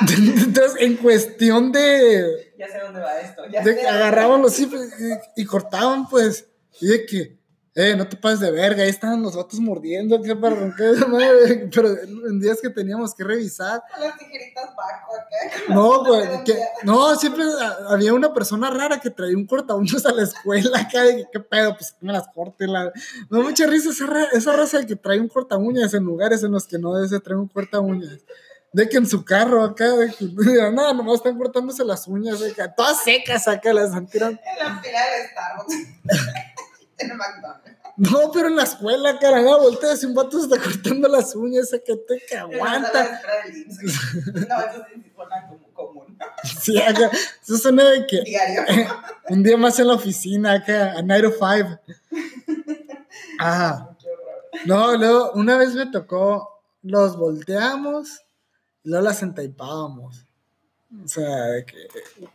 Entonces, 0.00 0.74
en 0.80 0.96
cuestión 0.96 1.70
de, 1.72 2.54
Ya 2.58 2.68
sé 2.68 2.78
dónde 2.78 3.00
va 3.00 3.20
esto. 3.20 3.42
Ya 3.50 3.62
de 3.62 3.86
agarraban 3.86 4.42
los 4.42 4.54
cifres 4.54 4.92
y, 5.36 5.42
y 5.42 5.44
cortaban, 5.44 6.08
pues, 6.08 6.48
y 6.80 6.86
de 6.86 7.06
que, 7.06 7.36
eh, 7.74 7.96
no 7.96 8.06
te 8.06 8.16
pases 8.16 8.40
de 8.40 8.50
verga, 8.50 8.82
ahí 8.82 8.90
estaban 8.90 9.22
los 9.22 9.34
vatos 9.34 9.58
mordiendo, 9.60 10.18
romper 10.18 10.94
esa 10.94 11.06
madre, 11.06 11.70
pero 11.74 11.88
en 12.28 12.38
días 12.40 12.58
que 12.60 12.68
teníamos 12.68 13.14
que 13.14 13.24
revisar, 13.24 13.82
Con 13.94 14.04
las 14.06 14.18
tijeritas 14.18 14.66
Paco 14.76 15.14
acá. 15.16 15.72
no, 15.74 16.04
güey, 16.04 16.44
que, 16.44 16.58
no, 16.84 17.14
siempre 17.16 17.44
ha- 17.44 17.92
había 17.92 18.12
una 18.12 18.34
persona 18.34 18.68
rara 18.70 19.00
que 19.00 19.08
traía 19.10 19.36
un 19.36 19.46
corta 19.46 19.74
uñas 19.74 20.04
a 20.04 20.12
la 20.12 20.22
escuela 20.24 20.78
acá, 20.80 21.02
de 21.02 21.16
que, 21.16 21.26
qué 21.32 21.40
pedo, 21.40 21.74
pues 21.76 21.92
que 21.92 22.04
me 22.06 22.12
las 22.12 22.28
corte, 22.28 22.66
la... 22.66 22.92
me 23.30 23.38
da 23.38 23.44
mucha 23.44 23.66
risa 23.66 23.90
esa, 23.90 24.06
ra- 24.06 24.28
esa 24.32 24.52
raza 24.52 24.84
que 24.86 24.96
trae 24.96 25.18
un 25.18 25.28
corta 25.28 25.56
uñas 25.56 25.94
en 25.94 26.04
lugares 26.04 26.42
en 26.42 26.52
los 26.52 26.66
que 26.66 26.78
no 26.78 26.94
debe 26.94 27.08
ser 27.08 27.20
traer 27.20 27.38
un 27.38 27.48
corta 27.48 27.80
uñas. 27.80 28.18
De 28.74 28.88
que 28.88 28.96
en 28.96 29.06
su 29.06 29.22
carro 29.22 29.62
acá, 29.64 29.86
de 29.96 30.10
que, 30.14 30.24
no, 30.72 30.94
nomás 30.94 31.16
están 31.16 31.36
cortándose 31.36 31.84
las 31.84 32.06
uñas, 32.08 32.40
de 32.40 32.52
que 32.54 32.62
todas 32.74 33.02
secas 33.04 33.46
acá, 33.48 33.72
las 33.74 33.92
han 33.92 34.06
tirado. 34.06 34.32
En 34.32 34.38
la 34.58 34.80
fila 34.80 34.98
del 35.10 35.28
Starbucks. 35.30 35.74
en 37.02 37.10
el 37.10 37.16
McDonald's. 37.16 37.70
No, 37.96 38.32
pero 38.32 38.48
en 38.48 38.56
la 38.56 38.62
escuela, 38.62 39.18
caramba, 39.18 39.58
voltea 39.58 39.96
si 39.96 40.06
un 40.06 40.14
vato 40.14 40.38
se 40.40 40.44
está 40.46 40.58
cortando 40.58 41.08
las 41.08 41.34
uñas, 41.34 41.68
que 41.84 41.96
te 41.96 42.22
que 42.26 42.36
aguanta. 42.36 43.20
No, 44.48 44.60
eso 44.60 44.84
sí 44.94 45.12
suena 45.14 45.46
como 45.48 45.68
común. 45.74 46.18
Sí, 46.60 46.80
acá, 46.80 47.10
eso 47.42 47.56
suena 47.58 47.84
de 47.90 48.06
que 48.06 48.22
Diario. 48.22 48.62
un 49.28 49.42
día 49.42 49.56
más 49.56 49.78
en 49.78 49.88
la 49.88 49.94
oficina, 49.94 50.52
acá, 50.54 50.92
a 50.92 51.02
9 51.02 51.28
to 51.28 51.34
5. 51.34 51.80
Ah, 53.38 53.90
no, 54.66 54.96
luego, 54.96 55.32
una 55.32 55.56
vez 55.56 55.74
me 55.74 55.86
tocó, 55.86 56.62
los 56.82 57.16
volteamos 57.16 58.20
y 58.84 58.90
luego 58.90 59.04
las 59.06 59.22
entaipábamos. 59.22 60.24
O 61.04 61.08
sea, 61.08 61.46
de 61.46 61.64
que 61.64 61.76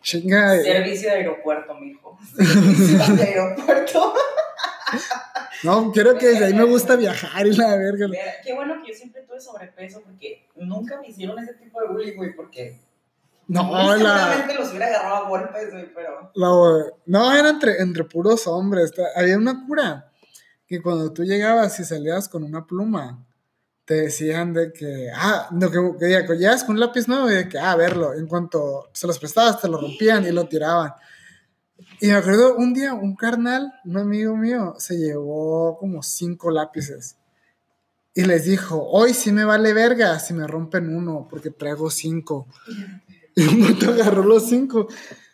chinga. 0.02 0.52
de- 0.54 0.64
Servicio 0.64 1.10
de 1.10 1.16
aeropuerto, 1.16 1.74
mijo. 1.76 2.18
Servicio 2.36 3.16
de 3.16 3.24
aeropuerto. 3.24 4.14
No, 5.64 5.92
quiero 5.92 6.18
que 6.18 6.28
desde 6.28 6.46
ahí 6.46 6.54
me 6.54 6.64
gusta 6.64 6.96
viajar 6.96 7.46
y 7.48 7.54
la 7.56 7.76
verga. 7.76 8.08
Qué 8.44 8.54
bueno 8.54 8.76
que 8.82 8.92
yo 8.92 8.98
siempre 8.98 9.22
tuve 9.24 9.40
sobrepeso 9.40 10.02
porque 10.02 10.48
nunca 10.56 11.00
me 11.02 11.10
hicieron 11.10 11.40
ese 11.40 11.54
tipo 11.56 11.82
de 11.82 11.88
bullying, 11.88 12.16
güey, 12.16 12.36
porque 12.36 12.80
No, 13.48 13.72
la. 13.98 13.98
seguramente 13.98 14.54
los 14.56 14.70
hubiera 14.70 14.88
agarrado 14.88 15.16
a 15.26 15.30
golpes, 15.30 15.72
güey, 15.72 15.94
pero 15.94 16.32
La- 16.36 16.92
no, 17.06 17.34
era 17.34 17.50
entre, 17.50 17.82
entre 17.82 18.04
puros 18.04 18.46
hombres. 18.48 18.92
Había 19.16 19.38
una 19.38 19.66
cura 19.66 20.12
que 20.68 20.82
cuando 20.82 21.12
tú 21.14 21.24
llegabas 21.24 21.80
y 21.80 21.86
salías 21.86 22.28
con 22.30 22.44
una 22.44 22.66
pluma, 22.66 23.24
te 23.86 23.94
decían 24.02 24.54
de 24.54 24.74
que, 24.74 25.10
ah, 25.16 25.48
no, 25.52 25.72
que, 25.72 25.80
que, 25.98 26.26
que 26.26 26.34
llegas 26.38 26.66
con 26.66 26.76
un 26.76 26.82
lápiz 26.82 27.08
nuevo 27.08 27.30
y 27.32 27.36
de 27.36 27.48
que, 27.50 27.58
ah, 27.58 27.74
verlo. 27.78 28.14
En 28.14 28.28
cuanto 28.28 28.90
se 28.92 29.08
los 29.08 29.18
prestabas, 29.18 29.62
te 29.62 29.70
lo 29.70 29.80
rompían 29.80 30.26
y 30.28 30.32
lo 30.32 30.46
tiraban. 30.48 30.92
Y 32.00 32.08
me 32.08 32.14
acuerdo 32.16 32.56
un 32.56 32.74
día, 32.74 32.94
un 32.94 33.16
carnal, 33.16 33.74
un 33.86 33.98
amigo 33.98 34.36
mío, 34.36 34.76
se 34.78 34.96
llevó 34.98 35.78
como 35.80 36.04
cinco 36.04 36.52
lápices. 36.52 37.16
Y 38.14 38.24
les 38.24 38.46
dijo, 38.46 38.84
hoy 38.90 39.14
sí 39.14 39.32
me 39.32 39.46
vale 39.46 39.74
verga 39.74 40.20
si 40.20 40.34
me 40.34 40.48
rompen 40.48 40.96
uno, 40.96 41.28
porque 41.30 41.50
traigo 41.52 41.90
cinco. 41.90 42.48
Y 43.36 43.48
un 43.48 43.62
vato 43.62 43.92
agarró 43.92 44.24
los 44.24 44.48
cinco 44.48 44.88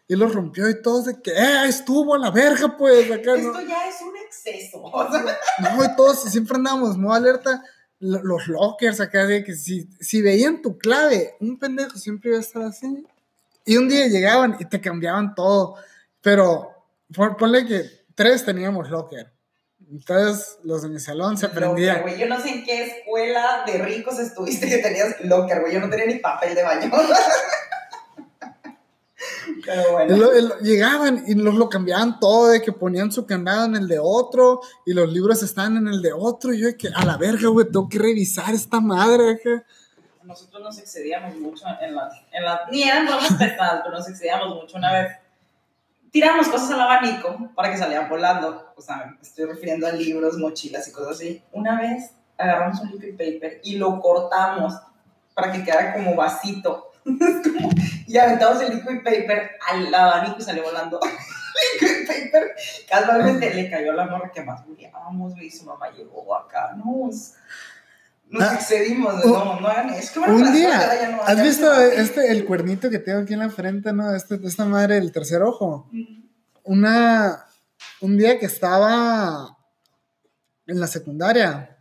y 0.08 0.16
los 0.16 0.34
rompió 0.34 0.70
y 0.70 0.82
todos 0.82 1.06
de 1.06 1.22
que, 1.22 1.32
eh, 1.32 1.68
estuvo 1.68 2.14
a 2.14 2.18
la 2.20 2.30
verga, 2.32 2.76
pues, 2.78 3.10
acá, 3.10 3.32
¿no? 3.38 3.58
esto 3.58 3.62
ya 3.62 3.88
es 3.88 3.96
un 4.02 4.18
exceso. 4.18 4.84
No, 5.60 5.84
y 5.86 5.96
todos 5.96 6.24
siempre 6.24 6.58
andamos, 6.58 6.98
¿no? 6.98 7.14
Alerta, 7.14 7.64
lo- 8.00 8.22
los 8.22 8.48
lockers 8.48 9.00
acá, 9.00 9.26
de 9.26 9.44
que 9.46 9.56
si, 9.56 9.90
si 10.02 10.22
veían 10.22 10.62
tu 10.62 10.78
clave, 10.78 11.36
un 11.40 11.58
pendejo 11.58 11.98
siempre 11.98 12.32
iba 12.32 12.38
a 12.38 12.42
estar 12.42 12.64
así. 12.64 13.06
Y 13.66 13.78
un 13.78 13.88
día 13.88 14.08
llegaban 14.08 14.58
y 14.60 14.66
te 14.66 14.82
cambiaban 14.82 15.34
todo, 15.36 15.76
pero 16.24 16.72
pon- 17.16 17.38
ponle 17.38 17.68
que 17.68 17.84
tres 18.16 18.44
teníamos 18.44 18.90
locker. 18.90 19.32
Entonces 19.92 20.58
los 20.64 20.82
de 20.82 20.90
mi 20.90 21.00
salón 21.00 21.38
se 21.38 21.46
locker, 21.48 21.60
prendían. 21.62 22.02
güey. 22.02 22.18
Yo 22.18 22.26
no 22.28 22.40
sé 22.42 22.50
en 22.50 22.64
qué 22.64 22.84
escuela 22.86 23.64
de 23.68 23.78
ricos 23.78 24.18
estuviste 24.18 24.68
que 24.68 24.80
tenías 24.80 25.16
locker, 25.24 25.62
güey. 25.62 25.74
Yo 25.74 25.80
no 25.82 25.90
tenía 25.90 26.08
ni 26.08 26.16
papel 26.16 26.56
de 26.56 26.64
baño. 26.64 26.90
Pero 29.66 29.92
bueno. 29.94 30.18
lo- 30.18 30.38
y 30.38 30.42
lo- 30.42 30.60
llegaban 30.60 31.24
y 31.28 31.36
los 31.36 31.54
lo 31.56 31.70
cambiaban 31.70 32.20
todo, 32.20 32.50
de 32.50 32.62
que 32.62 32.72
ponían 32.74 33.12
su 33.12 33.26
candado 33.26 33.66
en 33.66 33.76
el 33.76 33.88
de 33.88 34.00
otro 34.00 34.60
y 34.86 34.94
los 34.94 35.12
libros 35.12 35.42
estaban 35.44 35.78
en 35.78 35.88
el 35.88 36.02
de 36.02 36.12
otro. 36.14 36.54
Y 36.54 36.60
yo 36.60 36.68
de 36.68 36.76
que, 36.78 36.90
a 36.94 37.06
la 37.06 37.18
verga, 37.18 37.48
güey, 37.50 37.66
tengo 37.68 37.88
que 37.88 38.00
revisar 38.00 38.54
esta 38.54 38.80
madre. 38.82 39.32
acá. 39.32 39.66
Nosotros 40.24 40.62
nos 40.64 40.78
excedíamos 40.80 41.36
mucho 41.38 41.66
en 41.82 41.96
las, 41.96 42.14
en 42.32 42.44
las 42.44 42.60
ni 42.72 42.84
eran 42.84 43.06
bromas 43.06 43.34
pesadas, 43.34 43.82
pero 43.84 43.98
nos 43.98 44.10
excedíamos 44.10 44.56
mucho 44.56 44.78
una 44.78 44.92
vez. 44.94 45.18
Tiramos 46.14 46.48
cosas 46.48 46.70
al 46.70 46.82
abanico 46.82 47.50
para 47.56 47.72
que 47.72 47.78
salieran 47.78 48.08
volando. 48.08 48.72
O 48.78 48.82
sea, 48.84 49.18
estoy 49.20 49.46
refiriendo 49.46 49.88
a 49.88 49.92
libros, 49.92 50.38
mochilas 50.38 50.88
y 50.88 50.92
cosas 50.92 51.14
así. 51.14 51.44
Una 51.52 51.82
vez 51.82 52.12
agarramos 52.38 52.80
un 52.82 52.92
liquid 52.92 53.14
paper 53.18 53.60
y 53.64 53.78
lo 53.78 54.00
cortamos 54.00 54.80
para 55.34 55.52
que 55.52 55.64
quedara 55.64 55.92
como 55.94 56.16
vasito. 56.16 56.92
Y 58.06 58.18
aventamos 58.18 58.62
el 58.62 58.76
liquid 58.76 59.04
paper 59.04 59.54
al 59.72 59.96
abanico 59.96 60.36
y 60.38 60.44
salió 60.44 60.62
volando. 60.62 61.00
liquid 61.82 62.06
paper. 62.06 62.52
Casualmente 62.88 63.52
le 63.52 63.72
cayó 63.72 63.94
la 63.94 64.06
morra 64.06 64.32
que 64.32 64.44
más 64.44 64.64
muriábamos, 64.68 65.34
güey, 65.34 65.48
y 65.48 65.52
su 65.52 65.66
mamá 65.66 65.90
llegó 65.90 66.36
acá. 66.36 66.76
No, 66.76 67.10
nos 68.34 68.44
Ah, 68.50 68.56
excedimos, 68.56 69.24
un- 69.24 69.32
no, 69.32 69.60
no 69.60 69.68
hagan 69.68 69.88
bueno 69.88 70.02
que 70.14 70.32
Un 70.32 70.54
día, 70.54 70.70
cosas 70.70 71.02
ya 71.02 71.10
no 71.12 71.22
¿has 71.24 71.42
visto 71.44 71.74
este, 71.82 72.32
el 72.32 72.46
cuernito 72.46 72.90
que 72.90 73.00
tengo 73.00 73.20
aquí 73.20 73.34
en 73.34 73.40
la 73.40 73.50
frente, 73.50 73.94
no? 73.94 74.14
Este, 74.16 74.40
esta 74.44 74.66
madre, 74.66 74.98
el 74.98 75.12
tercer 75.12 75.42
ojo. 75.44 75.88
Ujú. 75.94 76.24
Una, 76.64 77.46
un 78.02 78.18
día 78.18 78.40
que 78.40 78.46
estaba 78.48 79.58
en 80.66 80.80
la 80.80 80.88
secundaria, 80.88 81.78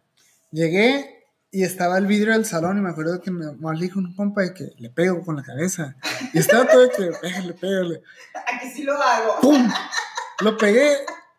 llegué 0.50 1.25
y 1.50 1.62
estaba 1.64 1.99
el 1.99 2.06
vidrio 2.06 2.32
del 2.32 2.44
salón 2.44 2.78
y 2.78 2.80
me 2.80 2.90
acuerdo 2.90 3.21
que 3.21 3.30
me 3.30 3.52
me 3.52 3.78
dijo 3.80 3.99
un 3.99 4.14
compa 4.14 4.42
de 4.42 4.54
que 4.54 4.73
le 4.78 4.90
pego 4.90 5.23
con 5.25 5.37
la 5.37 5.42
cabeza. 5.42 5.97
Y 6.32 6.38
estaba 6.38 6.66
todo 6.66 6.80
de 6.82 6.90
que, 6.90 7.12
pégale, 7.21 7.54
pégale. 7.54 8.02
Aquí 8.54 8.68
sí 8.71 8.82
lo 8.85 8.94
hago. 9.00 9.40
¡Pum! 9.40 9.71
Lo 10.40 10.56
pegué 10.56 10.97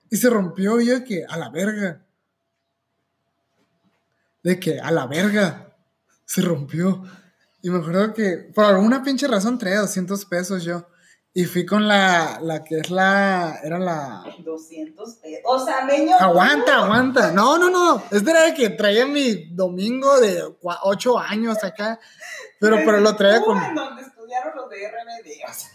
y 0.09 0.15
se 0.15 0.29
rompió. 0.29 0.79
Y 0.79 0.85
yo 0.85 1.03
que, 1.03 1.25
a 1.27 1.35
la 1.37 1.49
verga. 1.49 1.99
De 4.43 4.59
que, 4.59 4.79
a 4.79 4.91
la 4.91 5.07
verga. 5.07 5.75
Se 6.25 6.41
rompió. 6.41 7.03
Y 7.61 7.69
me 7.69 7.79
acuerdo 7.79 8.13
que, 8.13 8.51
por 8.53 8.65
alguna 8.65 9.03
pinche 9.03 9.27
razón, 9.27 9.57
traía 9.57 9.79
200 9.79 10.25
pesos 10.25 10.63
yo. 10.63 10.87
Y 11.35 11.45
fui 11.45 11.65
con 11.65 11.87
la, 11.87 12.39
la 12.41 12.63
que 12.63 12.77
es 12.77 12.91
la, 12.91 13.59
era 13.63 13.79
la... 13.79 14.23
200 14.43 15.15
pesos. 15.15 15.41
O 15.45 15.65
sea, 15.65 15.83
meño. 15.85 16.15
Aguanta, 16.19 16.83
aguanta. 16.83 17.31
No, 17.31 17.57
no, 17.57 17.71
no. 17.71 18.03
Este 18.11 18.29
era 18.29 18.43
de 18.43 18.53
que 18.53 18.69
traía 18.69 19.07
mi 19.07 19.47
domingo 19.55 20.19
de 20.19 20.43
8 20.61 21.19
años 21.19 21.63
acá. 21.63 21.99
Pero, 22.59 22.77
pero 22.85 22.99
lo 22.99 23.15
traía 23.15 23.41
con 23.41 23.57
En 23.57 23.73
donde 23.73 24.03
estudiaron 24.03 24.55
los 24.55 24.69
de. 24.69 24.85
O 24.87 25.53
sea, 25.53 25.69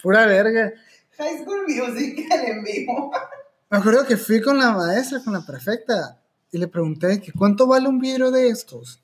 pura 0.00 0.26
verga. 0.26 0.72
High 1.18 1.42
School 1.42 1.66
Musical 1.66 2.44
en 2.46 2.62
vivo. 2.62 3.10
Me 3.68 3.78
acuerdo 3.78 4.06
que 4.06 4.16
fui 4.16 4.40
con 4.40 4.58
la 4.58 4.72
maestra, 4.72 5.20
con 5.24 5.32
la 5.32 5.44
prefecta, 5.44 6.21
y 6.52 6.58
le 6.58 6.68
pregunté 6.68 7.20
que 7.20 7.32
cuánto 7.32 7.66
vale 7.66 7.88
un 7.88 7.98
vidrio 7.98 8.30
de 8.30 8.48
estos. 8.48 9.02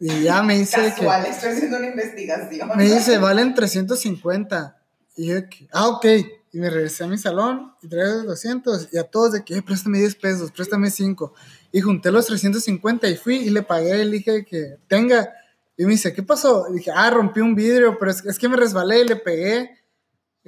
Y 0.00 0.22
ya 0.22 0.42
me 0.42 0.58
dice 0.58 0.76
Casual, 0.96 1.26
estoy 1.26 1.50
haciendo 1.50 1.76
una 1.78 1.88
investigación. 1.88 2.70
que 2.70 2.76
me 2.76 2.84
dice, 2.84 3.18
valen 3.18 3.54
350. 3.54 4.80
Y 5.16 5.26
yo 5.26 5.48
que, 5.48 5.68
ah, 5.72 5.88
ok. 5.88 6.06
Y 6.52 6.58
me 6.58 6.70
regresé 6.70 7.04
a 7.04 7.08
mi 7.08 7.18
salón 7.18 7.72
y 7.82 7.88
traía 7.88 8.14
los 8.14 8.26
200 8.26 8.88
y 8.92 8.98
a 8.98 9.04
todos 9.04 9.32
de 9.32 9.44
que, 9.44 9.56
"Eh, 9.56 9.62
préstame 9.62 9.98
10 9.98 10.14
pesos, 10.14 10.52
préstame 10.52 10.90
5. 10.90 11.32
Y 11.72 11.80
junté 11.80 12.12
los 12.12 12.26
350 12.26 13.08
y 13.08 13.16
fui 13.16 13.36
y 13.36 13.50
le 13.50 13.62
pagué 13.62 14.02
y 14.02 14.04
le 14.04 14.10
dije 14.18 14.44
que 14.44 14.76
tenga. 14.88 15.32
Y 15.76 15.84
me 15.84 15.92
dice, 15.92 16.12
¿qué 16.12 16.22
pasó? 16.22 16.66
Y 16.70 16.74
dije, 16.74 16.92
ah, 16.94 17.10
rompí 17.10 17.40
un 17.40 17.56
vidrio, 17.56 17.96
pero 17.98 18.12
es, 18.12 18.24
es 18.24 18.38
que 18.38 18.48
me 18.48 18.56
resbalé 18.56 19.00
y 19.00 19.08
le 19.08 19.16
pegué 19.16 19.70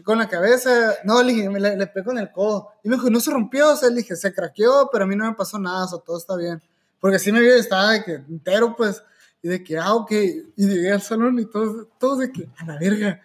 con 0.02 0.18
la 0.18 0.28
cabeza. 0.28 0.94
No, 1.04 1.22
le 1.22 1.32
dije, 1.32 1.48
le, 1.48 1.76
le 1.76 1.90
el 2.20 2.32
codo. 2.32 2.68
Y 2.82 2.88
me 2.88 2.96
dijo, 2.96 3.10
no 3.10 3.20
se 3.20 3.30
rompió, 3.30 3.72
o 3.72 3.76
sea, 3.76 3.88
le 3.88 3.96
dije, 3.96 4.16
se 4.16 4.32
craqueó, 4.32 4.88
pero 4.92 5.04
a 5.04 5.06
mí 5.06 5.16
no 5.16 5.24
me 5.24 5.34
pasó 5.34 5.58
nada, 5.58 5.84
o 5.84 5.88
sea, 5.88 5.98
todo 5.98 6.18
está 6.18 6.36
bien. 6.36 6.62
Porque 7.00 7.16
así 7.16 7.32
me 7.32 7.40
vio, 7.40 7.54
estaba 7.54 7.92
de 7.92 8.04
que 8.04 8.14
entero, 8.14 8.74
pues, 8.76 9.02
y 9.42 9.48
de 9.48 9.62
que, 9.62 9.78
ah, 9.78 9.94
ok. 9.94 10.10
Y 10.12 10.66
llegué 10.66 10.92
al 10.92 11.02
salón 11.02 11.38
y 11.38 11.46
todos, 11.46 11.86
todos 11.98 12.18
de 12.20 12.32
que, 12.32 12.48
a 12.58 12.66
la 12.66 12.78
verga, 12.78 13.20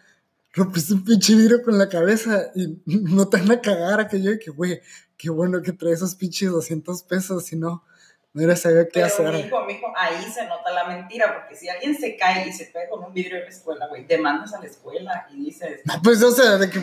rompiste 0.54 0.94
un 0.94 1.04
pinche 1.04 1.36
vidrio 1.36 1.62
con 1.64 1.78
la 1.78 1.90
cabeza 1.90 2.52
y 2.56 2.80
no 2.86 3.28
te 3.28 3.38
van 3.38 3.52
a 3.52 3.62
cagar 3.62 4.00
a 4.00 4.08
que 4.08 4.22
yo, 4.22 4.32
de 4.32 4.40
que, 4.40 4.52
güey, 4.52 4.82
qué 5.18 5.30
bueno 5.30 5.62
que 5.62 5.72
trae 5.72 5.94
esos 5.94 6.16
pinches 6.16 6.52
200 6.52 7.04
pesos, 7.04 7.46
si 7.46 7.56
no, 7.56 7.84
no 8.34 8.40
hubiera 8.40 8.56
sabido 8.56 8.84
qué 8.86 9.02
Pero, 9.02 9.06
hacer. 9.08 9.34
mijo, 9.46 9.66
mijo, 9.66 9.94
ahí 9.98 10.24
se 10.32 10.46
nota 10.48 10.72
la 10.72 10.86
mentira, 10.86 11.34
porque 11.34 11.56
si 11.56 11.68
alguien 11.68 11.96
se 11.98 12.16
cae 12.16 12.48
y 12.48 12.54
se 12.54 12.66
pega 12.66 12.90
con 12.90 13.04
un 13.04 13.14
vidrio 13.14 13.38
en 13.38 13.44
la 13.44 13.50
escuela, 13.50 13.88
güey, 13.88 14.06
demandas 14.06 14.54
a 14.54 14.60
la 14.60 14.68
escuela 14.68 15.28
y 15.32 15.46
dices, 15.46 15.82
No, 15.86 15.96
pues, 16.02 16.24
o 16.24 16.32
sea, 16.32 16.58
de 16.58 16.70
que, 16.70 16.82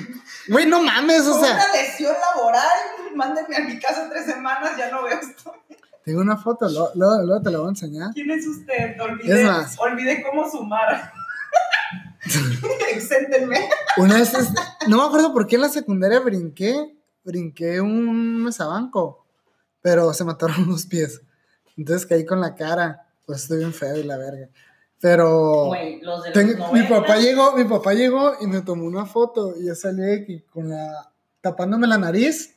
güey, 0.49 0.67
no 0.67 0.83
mames, 0.83 1.23
o 1.27 1.41
sea, 1.41 1.55
una 1.55 1.73
lesión 1.73 2.15
laboral, 2.35 2.69
mándenme 3.15 3.57
a 3.57 3.61
mi 3.61 3.79
casa 3.79 4.09
tres 4.11 4.27
semanas, 4.27 4.77
ya 4.77 4.91
no 4.91 5.03
veo 5.05 5.19
esto. 5.19 5.55
tengo 6.05 6.21
una 6.21 6.37
foto, 6.37 6.69
luego, 6.69 7.23
luego 7.23 7.43
te 7.43 7.51
la 7.51 7.59
voy 7.59 7.67
a 7.69 7.71
enseñar. 7.71 8.11
¿Quién 8.13 8.31
es 8.31 8.47
usted? 8.47 9.01
Olvidé, 9.01 9.41
Es 9.43 9.47
más. 9.47 9.77
olvidé 9.79 10.23
cómo 10.23 10.51
sumar. 10.51 11.13
Exéntenme. 12.93 13.69
Una 13.97 14.17
vez, 14.19 14.33
no 14.87 14.97
me 14.99 15.03
acuerdo 15.05 15.33
por 15.33 15.47
qué 15.47 15.57
en 15.57 15.63
la 15.63 15.69
secundaria 15.69 16.21
brinqué, 16.21 16.95
brinqué 17.25 17.81
un 17.81 18.45
mesabanco, 18.45 19.25
pero 19.81 20.13
se 20.13 20.25
mataron 20.25 20.69
los 20.69 20.87
pies. 20.87 21.23
Entonces 21.79 22.05
caí 22.07 22.27
con 22.27 22.41
la 22.41 22.55
cara, 22.55 23.07
pues 23.25 23.43
estoy 23.45 23.59
bien 23.59 23.73
feo 23.73 23.97
y 23.97 24.03
la 24.03 24.17
verga. 24.19 24.49
Pero 25.01 25.67
Güey, 25.67 26.01
los 26.03 26.23
de 26.25 26.31
los 26.31 26.35
tengo- 26.39 26.73
mi 26.73 26.81
90, 26.81 26.89
papá 27.01 27.17
llegó, 27.19 27.53
mi 27.57 27.65
papá 27.65 27.95
llegó 27.95 28.33
y 28.41 28.47
me 28.49 28.61
tomó 28.63 28.85
una 28.85 29.07
foto 29.07 29.55
y 29.59 29.67
yo 29.69 29.75
salí 29.75 30.03
de 30.03 30.15
aquí 30.23 30.41
con 30.53 30.69
la, 30.69 31.11
tapándome 31.41 31.87
la 31.87 31.99
nariz 31.99 32.55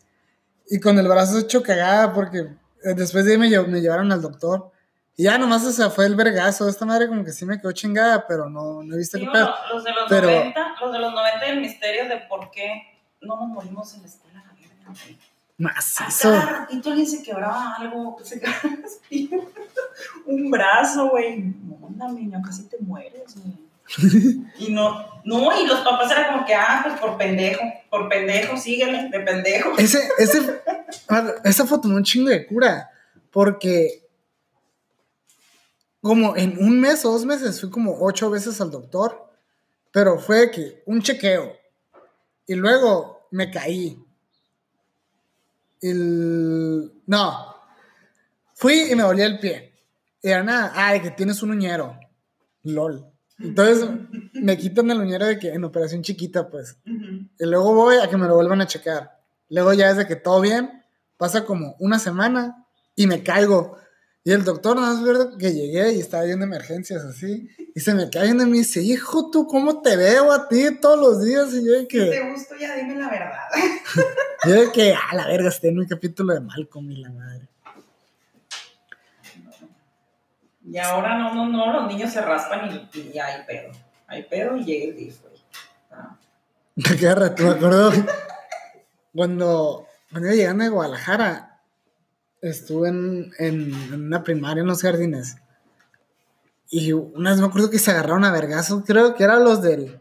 y 0.67 0.79
con 0.79 0.97
el 0.97 1.07
brazo 1.07 1.37
hecho 1.39 1.61
cagada 1.61 2.13
porque 2.13 2.39
eh, 2.83 2.93
después 2.95 3.25
de 3.25 3.33
ahí 3.33 3.37
me, 3.37 3.47
lle- 3.47 3.67
me 3.67 3.79
llevaron 3.79 4.11
al 4.11 4.21
doctor. 4.21 4.71
Y 5.15 5.23
ya 5.25 5.37
nomás, 5.37 5.63
o 5.65 5.71
sea, 5.71 5.91
fue 5.91 6.05
el 6.07 6.15
vergazo. 6.15 6.67
Esta 6.67 6.85
madre 6.85 7.07
como 7.07 7.23
que 7.23 7.31
sí 7.31 7.45
me 7.45 7.59
quedó 7.59 7.71
chingada, 7.73 8.25
pero 8.25 8.49
no, 8.49 8.81
no 8.81 8.95
he 8.95 8.97
visto 8.97 9.17
Sí, 9.19 9.23
qué 9.25 9.29
bueno, 9.29 9.45
pedo. 9.45 9.75
los 9.75 9.83
de 9.83 9.91
los 9.91 10.09
Pero- 10.09 10.27
90, 10.31 10.75
los 10.81 10.91
de 10.93 10.99
los 10.99 11.13
90 11.13 11.45
el 11.47 11.61
misterio 11.61 12.05
de 12.09 12.17
por 12.27 12.49
qué 12.49 12.81
no 13.21 13.35
nos 13.35 13.49
morimos 13.49 13.93
en 13.93 14.01
la 14.01 14.07
escuela. 14.07 14.43
la 14.47 14.53
verga, 14.53 14.99
güey. 15.05 15.19
A 15.61 15.73
Macizo. 15.73 16.29
cada 16.29 16.45
ratito 16.45 16.89
alguien 16.89 17.07
se 17.07 17.23
quebraba 17.23 17.75
algo, 17.75 18.17
se 18.23 18.39
quebraba 18.39 18.77
un 20.25 20.51
brazo, 20.51 21.09
güey. 21.09 21.39
No, 21.39 21.87
anda, 21.87 22.07
niño, 22.09 22.41
casi 22.43 22.63
te 22.63 22.77
mueres, 22.79 23.35
güey. 23.35 24.51
Y 24.57 24.71
no, 24.71 25.21
no, 25.25 25.61
y 25.61 25.67
los 25.67 25.81
papás 25.81 26.11
eran 26.11 26.33
como 26.33 26.45
que, 26.45 26.55
ah, 26.55 26.81
pues 26.83 26.99
por 26.99 27.17
pendejo, 27.17 27.61
por 27.89 28.07
pendejo, 28.07 28.55
síguele, 28.57 29.09
de 29.09 29.19
pendejo. 29.19 29.77
Ese, 29.77 29.99
ese, 30.17 30.61
esa 31.43 31.67
foto 31.67 31.87
me 31.87 31.95
un 31.95 32.03
chingo 32.03 32.29
de 32.29 32.47
cura, 32.47 32.89
porque 33.31 34.07
como 36.01 36.35
en 36.35 36.57
un 36.57 36.79
mes 36.79 37.05
o 37.05 37.11
dos 37.11 37.25
meses 37.25 37.59
fui 37.59 37.69
como 37.69 37.97
ocho 37.99 38.29
veces 38.29 38.59
al 38.61 38.71
doctor, 38.71 39.29
pero 39.91 40.17
fue 40.17 40.49
que 40.51 40.81
un 40.85 41.01
chequeo 41.01 41.53
y 42.47 42.55
luego 42.55 43.27
me 43.31 43.51
caí. 43.51 43.97
El, 45.81 46.91
no, 47.07 47.55
fui 48.55 48.91
y 48.91 48.95
me 48.95 49.03
dolía 49.03 49.25
el 49.25 49.39
pie. 49.39 49.73
Y 50.21 50.29
era 50.29 50.43
nada, 50.43 50.71
ay, 50.75 51.01
que 51.01 51.11
tienes 51.11 51.41
un 51.41 51.51
uñero. 51.51 51.97
LOL. 52.63 53.11
Entonces 53.39 53.89
me 54.33 54.57
quitan 54.57 54.91
el 54.91 54.99
uñero 54.99 55.25
de 55.25 55.39
que 55.39 55.49
en 55.49 55.63
operación 55.63 56.03
chiquita, 56.03 56.49
pues. 56.49 56.77
Y 56.85 57.45
luego 57.45 57.73
voy 57.73 57.97
a 57.97 58.07
que 58.07 58.17
me 58.17 58.27
lo 58.27 58.35
vuelvan 58.35 58.61
a 58.61 58.67
checar. 58.67 59.19
Luego 59.49 59.73
ya 59.73 59.89
es 59.89 59.97
de 59.97 60.05
que 60.05 60.15
todo 60.15 60.41
bien, 60.41 60.83
pasa 61.17 61.45
como 61.45 61.75
una 61.79 61.99
semana 61.99 62.65
y 62.95 63.07
me 63.07 63.23
caigo. 63.23 63.77
Y 64.23 64.31
el 64.31 64.43
doctor 64.43 64.75
nada 64.75 64.93
más 64.93 65.03
verdad 65.03 65.37
que 65.37 65.51
llegué 65.51 65.93
y 65.93 65.99
estaba 65.99 66.23
viendo 66.23 66.45
emergencias 66.45 67.03
así. 67.03 67.49
Y 67.73 67.79
se 67.79 67.95
me 67.95 68.09
cae 68.09 68.25
viendo 68.25 68.43
y 68.43 68.47
me 68.47 68.57
dice, 68.57 68.81
hijo, 68.81 69.31
¿tú 69.31 69.47
cómo 69.47 69.81
te 69.81 69.97
veo 69.97 70.31
a 70.31 70.47
ti 70.47 70.75
todos 70.79 70.99
los 70.99 71.23
días? 71.23 71.51
Y 71.53 71.65
yo 71.65 71.71
de 71.71 71.81
Si 71.81 71.87
que, 71.87 72.05
te 72.05 72.29
gusto, 72.29 72.55
ya 72.59 72.75
dime 72.75 72.95
la 72.95 73.09
verdad. 73.09 73.39
yo 74.45 74.53
de 74.53 74.71
que, 74.71 74.93
a 74.93 75.15
la 75.15 75.25
verga, 75.25 75.49
estoy 75.49 75.71
en 75.71 75.79
un 75.79 75.87
capítulo 75.87 76.35
de 76.35 76.41
Malcolm 76.41 76.91
y 76.91 76.97
la 76.97 77.09
madre. 77.09 77.47
Y 80.63 80.77
ahora 80.77 81.17
no, 81.17 81.33
no, 81.33 81.49
no, 81.49 81.73
los 81.81 81.91
niños 81.91 82.13
se 82.13 82.21
raspan 82.21 82.89
y, 82.93 82.99
y 82.99 83.11
ya 83.13 83.25
hay 83.25 83.45
pedo. 83.45 83.71
Hay 84.07 84.23
pedo 84.23 84.55
y 84.55 84.65
llega 84.65 84.85
el 84.85 84.95
DIF, 84.95 85.21
güey. 85.21 85.33
Ah. 85.91 86.15
Queda 86.99 87.15
rato, 87.15 87.43
me 87.43 87.49
acuerdo 87.49 87.91
cuando, 89.13 89.87
cuando 90.11 90.27
iba 90.27 90.35
llegando 90.35 90.63
de 90.63 90.69
Guadalajara, 90.69 91.50
estuve 92.41 92.89
en, 92.89 93.31
en, 93.37 93.73
en 93.93 94.05
una 94.05 94.23
primaria 94.23 94.61
en 94.61 94.67
los 94.67 94.81
jardines. 94.81 95.37
Y 96.69 96.93
una 96.93 97.31
vez 97.31 97.39
me 97.39 97.47
acuerdo 97.47 97.69
que 97.69 97.79
se 97.79 97.91
agarraron 97.91 98.23
a 98.23 98.31
vergazo, 98.31 98.83
creo 98.83 99.15
que 99.15 99.23
eran 99.23 99.43
los 99.43 99.61
del 99.61 99.99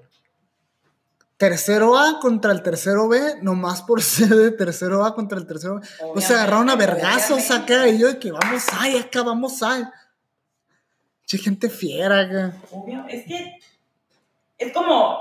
tercero 1.37 1.99
A 1.99 2.21
contra 2.21 2.53
el 2.53 2.63
tercero 2.63 3.09
B, 3.09 3.37
nomás 3.43 3.83
por 3.83 4.03
ser 4.03 4.29
de 4.29 4.51
tercero 4.53 5.05
A 5.05 5.15
contra 5.15 5.39
el 5.39 5.47
tercero 5.47 5.81
B. 5.81 5.87
Pues 6.13 6.27
se 6.27 6.35
agarraron 6.35 6.69
a 6.69 6.75
Obviamente, 6.75 7.03
vergazos 7.03 7.31
obviamente. 7.51 7.75
acá 7.75 7.89
y 7.89 7.99
yo 7.99 8.09
de 8.09 8.19
que 8.19 8.31
vamos 8.31 8.65
ay, 8.79 8.99
acá 8.99 9.23
vamos 9.23 9.63
ay. 9.63 9.85
Che, 11.27 11.39
gente 11.39 11.69
fiera 11.71 12.21
acá. 12.21 12.57
Obvio, 12.71 13.05
es 13.09 13.25
que 13.25 13.59
es 14.59 14.73
como, 14.73 15.17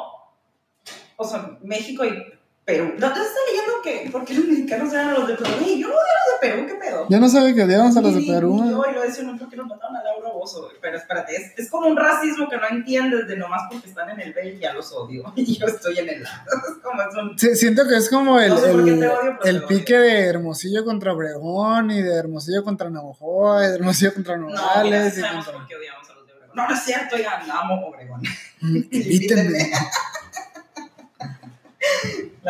o 1.15 1.23
sea, 1.23 1.58
México 1.63 2.03
y 2.03 2.38
Perú. 2.69 2.93
No 2.97 3.13
te 3.13 3.19
estoy 3.19 3.41
leyendo 3.47 3.73
que, 3.84 4.10
¿por 4.12 4.25
qué 4.25 4.34
los 4.36 4.45
mexicanos 4.45 4.93
eran 4.93 5.13
los 5.13 5.27
de 5.27 5.36
Perú? 5.36 5.51
Y 5.65 5.79
yo 5.82 5.88
no 5.88 5.93
odio 5.93 6.01
a 6.01 6.32
los 6.32 6.41
de 6.41 6.47
Perú, 6.47 6.67
¿qué 6.67 6.75
pedo? 6.75 7.08
Yo 7.10 7.19
no 7.19 7.29
sabía 7.29 7.55
que 7.55 7.63
odiábamos 7.63 7.97
a 7.97 8.01
los 8.01 8.15
de 8.15 8.21
Perú. 8.21 8.62
ni 8.63 8.69
yo, 8.69 8.84
y 8.89 8.93
lo 8.93 9.01
decía, 9.01 9.23
no 9.23 9.36
creo 9.38 9.49
que 9.49 9.55
nos 9.58 9.67
mataron 9.67 9.95
a 9.95 10.03
Laura 10.03 10.29
Bozo, 10.29 10.69
pero 10.79 10.97
espérate, 10.97 11.36
es, 11.36 11.58
es 11.58 11.69
como 11.69 11.88
un 11.88 11.97
racismo 11.97 12.47
que 12.47 12.58
no 12.58 12.67
entiendes 12.69 13.27
de 13.27 13.38
nomás 13.38 13.63
porque 13.71 13.89
están 13.89 14.10
en 14.12 14.19
el 14.19 14.34
B 14.34 14.53
y 14.55 14.60
ya 14.60 14.73
los 14.73 14.91
odio. 14.91 15.34
Y 15.36 15.58
yo 15.58 15.65
estoy 15.65 15.97
en 15.97 16.10
el 16.10 16.25
A. 16.25 16.45
Es 16.45 16.75
como. 16.84 17.38
Sí, 17.38 17.55
siento 17.55 17.88
que 17.88 17.95
es 17.95 18.10
como 18.10 18.39
el, 18.39 18.49
No 18.49 18.58
sé 18.58 18.69
el, 18.69 18.79
odio, 18.79 19.67
pique 19.67 19.97
de 19.97 20.25
Hermosillo 20.27 20.86
contra 20.86 21.13
Obregón 21.13 21.89
y 21.89 22.01
de 22.01 22.13
Hermosillo 22.13 22.63
contra 22.63 22.89
Navajoa 22.89 23.65
y 23.65 23.69
de 23.69 23.75
Hermosillo 23.75 24.13
contra 24.13 24.38
No, 24.38 24.47
mira, 24.47 24.62
Nogales. 24.62 25.17
y 25.17 25.21
contra... 25.21 25.53
por 25.53 25.67
qué 25.67 25.75
odiamos 25.75 26.10
a 26.10 26.13
los 26.13 26.27
de 26.27 26.34
Obregón. 26.34 26.55
No, 26.55 26.67
no 26.67 26.75
es 26.75 26.82
cierto, 26.82 27.15
oigan, 27.15 27.49
amo 27.49 27.88
Obregón. 27.88 28.21
Invítenme. 28.62 29.71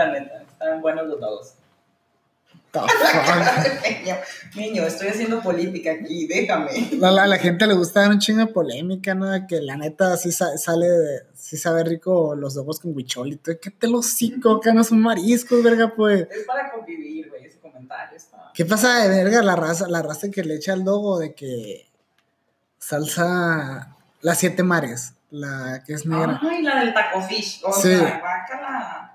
La 0.06 0.12
neta, 0.20 0.42
están 0.44 0.82
buenos 0.82 1.08
los 1.08 1.20
dos. 1.20 1.54
The 2.72 2.80
fuck. 2.82 4.00
niño, 4.04 4.16
niño, 4.56 4.84
estoy 4.84 5.08
haciendo 5.08 5.42
política 5.42 5.92
aquí, 5.92 6.28
déjame. 6.28 6.70
La, 7.00 7.10
la, 7.10 7.26
la 7.26 7.38
gente 7.40 7.66
le 7.66 7.74
gusta 7.74 8.02
dar 8.02 8.12
un 8.12 8.20
chingo 8.20 8.42
de 8.46 8.54
polémica, 8.54 9.16
¿no? 9.16 9.26
Que 9.48 9.60
la 9.60 9.76
neta 9.76 10.16
sí 10.18 10.32
sa- 10.32 10.56
sale, 10.56 10.88
de- 10.88 11.24
sí 11.34 11.58
sabe 11.58 11.84
rico 11.84 12.36
los 12.36 12.56
huevos 12.56 12.80
con 12.80 12.96
huichol 12.96 13.30
y 13.34 13.36
todo. 13.38 13.56
¿Qué 13.60 13.72
te 13.72 13.88
lo 13.88 14.04
cico? 14.04 14.58
Acá 14.58 14.72
no 14.72 14.84
son 14.84 15.00
mariscos, 15.02 15.64
verga, 15.64 15.94
pues. 15.96 16.28
Es 16.30 16.46
para 16.46 16.72
convivir, 16.72 17.28
güey, 17.30 17.46
ese 17.46 17.58
comentario 17.60 18.16
está. 18.16 18.52
¿Qué 18.54 18.66
pasa 18.66 19.00
de 19.02 19.10
verga 19.10 19.42
la 19.42 19.56
raza, 19.56 19.88
la 19.88 20.04
raza 20.04 20.30
que 20.30 20.44
le 20.44 20.56
echa 20.56 20.74
el 20.74 20.82
logo 20.84 21.18
de 21.18 21.34
que 21.34 21.88
salsa 22.78 23.96
las 24.22 24.38
siete 24.38 24.62
mares, 24.64 25.14
la 25.32 25.84
que 25.86 25.94
es 25.94 26.06
negra? 26.06 26.40
Ay, 26.42 26.62
la 26.62 26.80
del 26.80 26.94
taco 26.94 27.22
fish. 27.22 27.62
O 27.64 27.74
Sí. 27.74 27.90
sea, 27.96 28.20
guácala. 28.20 29.09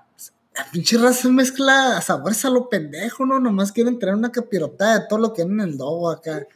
La 0.57 0.65
pinche 0.71 0.97
raza 0.97 1.27
mezcla 1.29 2.01
sabores 2.01 2.45
a 2.45 2.49
lo 2.49 2.69
pendejo, 2.69 3.25
¿no? 3.25 3.39
Nomás 3.39 3.71
quieren 3.71 3.99
traer 3.99 4.15
una 4.15 4.31
capirotada 4.31 4.99
de 4.99 5.07
todo 5.07 5.19
lo 5.19 5.33
que 5.33 5.41
hay 5.41 5.47
en 5.49 5.59
el 5.59 5.77
logo 5.77 6.09
acá. 6.09 6.47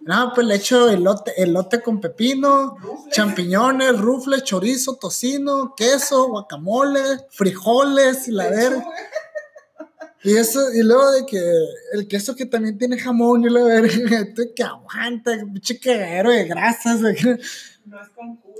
No, 0.00 0.32
pues 0.34 0.46
le 0.46 0.54
echo 0.54 0.88
elote, 0.88 1.32
elote 1.42 1.80
con 1.80 2.00
pepino, 2.00 2.76
Rufles. 2.80 3.14
champiñones, 3.14 3.98
rufles, 3.98 4.44
chorizo, 4.44 4.96
tocino, 4.96 5.74
queso, 5.76 6.28
guacamole, 6.28 7.00
frijoles 7.30 8.28
y 8.28 8.32
la 8.32 8.48
verga. 8.48 8.86
Y 10.22 10.36
eso, 10.36 10.72
y 10.72 10.82
luego 10.82 11.10
de 11.12 11.26
que 11.26 11.40
el 11.92 12.06
queso 12.08 12.36
que 12.36 12.46
también 12.46 12.78
tiene 12.78 12.98
jamón 12.98 13.44
y 13.44 13.50
la 13.50 13.62
verga, 13.64 14.20
esto 14.20 14.42
que 14.54 14.62
aguanta, 14.62 15.32
pinche 15.52 15.80
cagadero 15.80 16.30
de 16.30 16.44
grasas. 16.44 17.00
No 17.00 17.10
es 18.02 18.08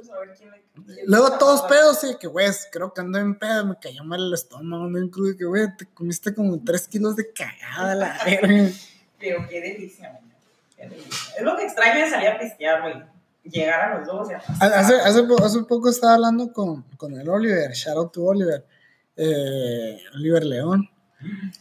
concurso, 0.07 0.15
a 0.15 0.21
ver 0.21 0.35
quién 0.37 0.51
le. 0.51 1.05
Luego 1.07 1.39
todos 1.39 1.63
pedos, 1.63 2.05
y 2.05 2.17
que, 2.17 2.27
güey, 2.27 2.49
creo 2.71 2.93
que 2.93 3.01
ando 3.01 3.19
en 3.19 3.39
pedo, 3.39 3.67
me 3.67 3.79
cayó 3.79 4.05
mal 4.05 4.21
el 4.21 4.35
estómago, 4.35 4.85
ando 4.85 4.99
en 4.99 5.09
crudo, 5.09 5.37
que, 5.37 5.45
güey, 5.45 5.77
te 5.77 5.87
comiste 5.87 6.35
como 6.35 6.63
tres 6.65 6.89
kilos 6.89 7.17
de 7.17 7.33
cagada, 7.33 7.95
la 7.95 8.19
verga. 8.25 8.71
Pero 9.19 9.47
qué 9.49 9.61
delicia, 9.61 10.11
güey. 10.11 10.23
Qué 10.77 10.89
delicia. 10.89 11.37
Es 11.37 11.43
lo 11.43 11.57
que 11.57 11.65
extraña 11.65 12.05
de 12.05 12.11
salir 12.11 12.29
a 12.29 12.39
pistear, 12.39 12.83
güey. 12.83 13.03
Llegar 13.45 13.93
a 13.93 13.99
los 13.99 14.09
dos 14.09 14.29
y 14.31 14.35
a 14.35 14.39
Hace, 14.39 14.95
hace, 14.97 15.23
hace 15.41 15.63
poco 15.63 15.89
estaba 15.89 16.15
hablando 16.15 16.53
con, 16.53 16.83
con 16.97 17.19
el 17.19 17.29
Oliver, 17.29 17.71
shout 17.73 17.97
out 17.97 18.13
to 18.13 18.25
Oliver, 18.25 18.67
eh, 19.17 19.99
Oliver 20.15 20.45
León. 20.45 20.91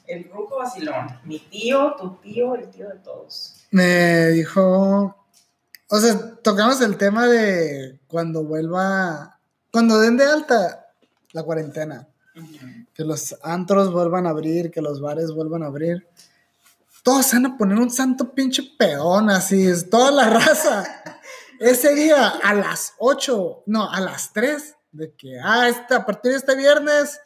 El 0.07 0.29
ruco 0.29 0.57
vacilón. 0.57 1.07
Mi 1.23 1.39
tío, 1.39 1.95
tu 1.97 2.15
tío, 2.17 2.55
el 2.55 2.69
tío 2.69 2.89
de 2.89 2.95
todos. 2.99 3.67
Me 3.71 4.27
dijo 4.29 5.24
O 5.87 5.99
sea, 5.99 6.35
tocamos 6.41 6.81
el 6.81 6.97
tema 6.97 7.27
de 7.27 7.99
cuando 8.07 8.43
vuelva, 8.43 9.39
cuando 9.71 9.99
den 9.99 10.17
de 10.17 10.25
alta 10.25 10.87
la 11.31 11.43
cuarentena, 11.43 12.07
que 12.93 13.03
los 13.03 13.35
antros 13.43 13.91
vuelvan 13.91 14.25
a 14.25 14.31
abrir, 14.31 14.71
que 14.71 14.81
los 14.81 14.99
bares 14.99 15.31
vuelvan 15.31 15.63
a 15.63 15.67
abrir. 15.67 16.07
Todos 17.03 17.33
van 17.33 17.45
a 17.45 17.57
poner 17.57 17.77
un 17.77 17.91
santo 17.91 18.33
pinche 18.33 18.63
peón, 18.77 19.29
así 19.29 19.67
es, 19.67 19.89
toda 19.89 20.11
la 20.11 20.29
raza. 20.29 20.83
Ese 21.59 21.93
día, 21.93 22.29
a 22.29 22.53
las 22.53 22.93
8, 22.97 23.63
no, 23.67 23.89
a 23.89 24.01
las 24.01 24.33
3, 24.33 24.75
de 24.91 25.13
que, 25.13 25.39
ah, 25.41 25.69
este, 25.69 25.93
a 25.93 26.05
partir 26.05 26.31
de 26.31 26.37
este 26.37 26.55
viernes, 26.55 27.19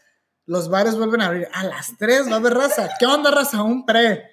los 0.45 0.69
bares 0.69 0.97
vuelven 0.97 1.21
a 1.21 1.27
abrir. 1.27 1.47
A 1.53 1.63
las 1.63 1.95
3 1.97 2.27
va 2.27 2.33
a 2.33 2.37
haber 2.37 2.55
raza. 2.55 2.89
¿Qué 2.99 3.05
onda, 3.05 3.31
raza? 3.31 3.63
Un 3.63 3.85
pre. 3.85 4.31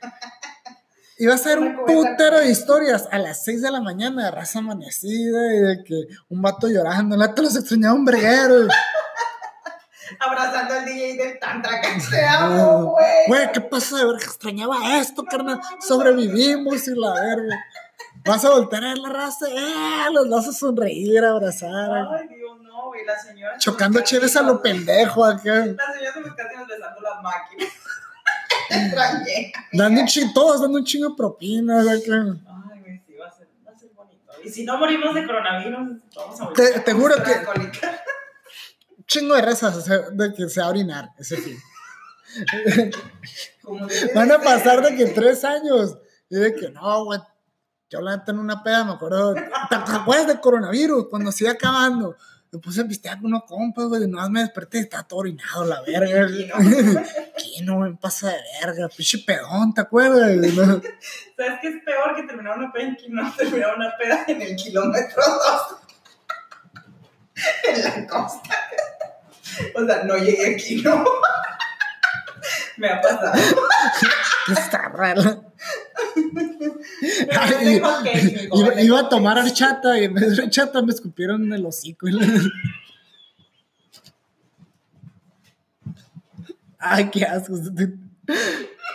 Y 1.18 1.26
va 1.26 1.34
a 1.34 1.38
ser 1.38 1.58
un 1.58 1.84
putero 1.86 2.40
de 2.40 2.50
historias 2.50 3.08
a 3.10 3.18
las 3.18 3.42
6 3.44 3.62
de 3.62 3.70
la 3.70 3.80
mañana, 3.80 4.30
raza 4.30 4.58
amanecida 4.58 5.54
y 5.54 5.58
de 5.60 5.84
que 5.84 5.94
un 6.28 6.42
vato 6.42 6.68
llorando, 6.68 7.16
te 7.32 7.42
los 7.42 7.56
extrañaba 7.56 7.94
un 7.94 8.04
breguero. 8.04 8.68
Abrazando 10.20 10.74
al 10.74 10.84
DJ 10.84 11.16
del 11.16 11.38
Tantra 11.40 11.80
que 11.80 11.88
te 12.10 12.24
amo, 12.24 12.92
güey. 12.92 13.06
Güey, 13.28 13.52
¿qué 13.52 13.60
pasa 13.62 13.96
de 13.96 14.04
ver 14.04 14.16
que 14.18 14.24
extrañaba 14.26 14.98
esto, 14.98 15.24
carnal? 15.24 15.60
Sobrevivimos 15.80 16.86
y 16.86 16.94
la 16.94 17.14
verga. 17.14 17.64
Vas 18.24 18.44
a 18.44 18.50
voltear 18.50 18.84
a 18.84 18.88
ver 18.88 18.98
la 18.98 19.08
raza, 19.08 19.46
eh, 19.48 20.10
los 20.12 20.28
vas 20.28 20.48
a 20.48 20.52
sonreír, 20.52 21.24
abrazar. 21.24 21.90
Ay, 21.90 22.28
Dios, 22.28 22.60
no, 22.60 22.88
güey, 22.88 23.04
la 23.06 23.18
señora. 23.18 23.56
Chocando 23.58 24.00
chéves 24.00 24.36
a 24.36 24.42
lo 24.42 24.60
pendejo 24.60 25.24
acá. 25.24 25.64
La 25.64 25.92
señora 25.92 26.12
se 26.12 26.20
me 26.20 26.28
está 26.28 26.42
besando 26.44 26.76
las 26.76 27.22
máquinas. 27.22 27.68
Dando 29.72 30.00
un 30.00 30.06
chingo, 30.06 30.32
todos 30.34 30.60
dando 30.62 30.78
un 30.78 30.84
chingo 30.84 31.10
de 31.10 31.16
propinas. 31.16 31.86
Ay, 31.86 32.00
güey, 32.06 33.02
sí, 33.06 33.14
va 33.14 33.26
a, 33.26 33.32
ser, 33.32 33.48
va 33.66 33.72
a 33.72 33.78
ser 33.78 33.90
bonito. 33.94 34.32
Y 34.44 34.48
si 34.48 34.64
no 34.64 34.78
morimos 34.78 35.14
de 35.14 35.26
coronavirus, 35.26 35.98
vamos 36.14 36.40
a 36.40 36.44
morir. 36.44 36.72
Te, 36.74 36.80
te 36.80 36.92
juro 36.92 37.14
que. 37.22 37.32
Un 38.96 39.04
chingo 39.06 39.34
de 39.34 39.42
rezas 39.42 39.84
de 40.12 40.34
que 40.34 40.48
se 40.48 40.60
va 40.60 40.66
a 40.66 40.70
orinar 40.70 41.10
ese 41.18 41.36
fin. 41.36 41.58
Van 44.14 44.30
a 44.30 44.38
pasar 44.40 44.82
de 44.82 44.96
que 44.96 45.06
tres 45.06 45.44
años. 45.44 45.96
Y 46.28 46.36
de 46.36 46.54
que 46.54 46.70
no, 46.70 47.04
güey. 47.04 47.20
Yo 47.88 48.00
la 48.00 48.24
en 48.26 48.38
una 48.38 48.64
peda, 48.64 48.84
me 48.84 48.92
acuerdo. 48.92 49.34
¿Te 49.34 49.76
acuerdas 49.76 50.26
del 50.26 50.40
coronavirus? 50.40 51.06
Cuando 51.08 51.30
se 51.30 51.44
iba 51.44 51.52
acabando 51.52 52.16
me 52.52 52.58
puse 52.58 52.80
a 52.80 52.88
pistear 52.88 53.18
con 53.18 53.26
unos 53.26 53.44
compas, 53.44 53.86
güey, 53.86 54.06
no 54.06 54.28
me 54.30 54.40
desperté 54.40 54.78
y 54.78 54.80
estaba 54.82 55.02
todo 55.04 55.20
orinado, 55.20 55.64
la 55.64 55.82
verga. 55.82 56.26
¿Qué 57.36 57.62
no 57.64 57.78
me 57.80 57.94
pasa 57.96 58.28
de 58.28 58.40
verga? 58.60 58.88
Pinche 58.88 59.18
pedón, 59.18 59.74
¿te 59.74 59.80
acuerdas? 59.80 60.30
¿Sabes 61.36 61.58
qué 61.60 61.68
es 61.68 61.84
peor 61.84 62.14
que 62.16 62.22
terminar 62.22 62.58
una 62.58 62.72
peda 62.72 62.88
en 62.88 62.96
Quino? 62.96 63.34
Terminar 63.36 63.76
una 63.76 63.92
peda 63.98 64.24
en 64.28 64.42
el 64.42 64.56
kilómetro 64.56 65.22
2. 65.22 65.76
en 67.64 67.84
la 67.84 68.06
costa. 68.06 68.56
O 69.74 69.84
sea, 69.84 70.04
no 70.04 70.16
llegué 70.16 70.54
aquí, 70.54 70.82
¿no? 70.82 71.04
me 72.76 72.90
ha 72.90 73.00
pasado. 73.00 73.32
Está 74.48 74.88
raro. 74.88 75.45
Iba, 78.82 79.00
a 79.00 79.08
tomar 79.08 79.38
horchata 79.38 79.98
y 79.98 80.04
en 80.04 80.14
vez 80.14 80.36
de 80.36 80.44
horchata 80.44 80.82
me 80.82 80.92
escupieron 80.92 81.44
en 81.44 81.52
el 81.52 81.66
hocico. 81.66 82.06
Ay, 86.78 87.10
qué 87.10 87.24
asco. 87.24 87.54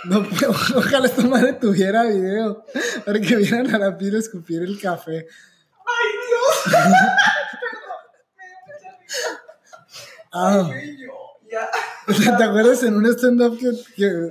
No, 0.05 0.19
ojalá 0.75 1.05
esta 1.05 1.23
madre 1.23 1.53
tuviera 1.53 2.03
video 2.03 2.65
para 3.05 3.19
que 3.19 3.35
vieran 3.35 3.73
a 3.73 3.77
la 3.77 3.97
pila 3.97 4.17
escupir 4.17 4.61
el 4.61 4.79
café. 4.79 5.27
¡Ay, 5.85 6.11
Dios! 6.27 6.73
ah. 10.33 10.69
¿Te 12.37 12.43
acuerdas 12.43 12.83
en 12.83 12.95
un 12.95 13.05
stand-up 13.07 13.57
que, 13.59 13.71
que, 13.95 14.29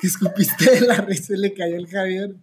que, 0.00 0.06
escupiste 0.06 0.70
de 0.70 0.80
la 0.82 0.96
risa 0.96 1.34
y 1.34 1.38
le 1.38 1.52
cayó 1.52 1.76
el 1.76 1.88
Javier? 1.88 2.34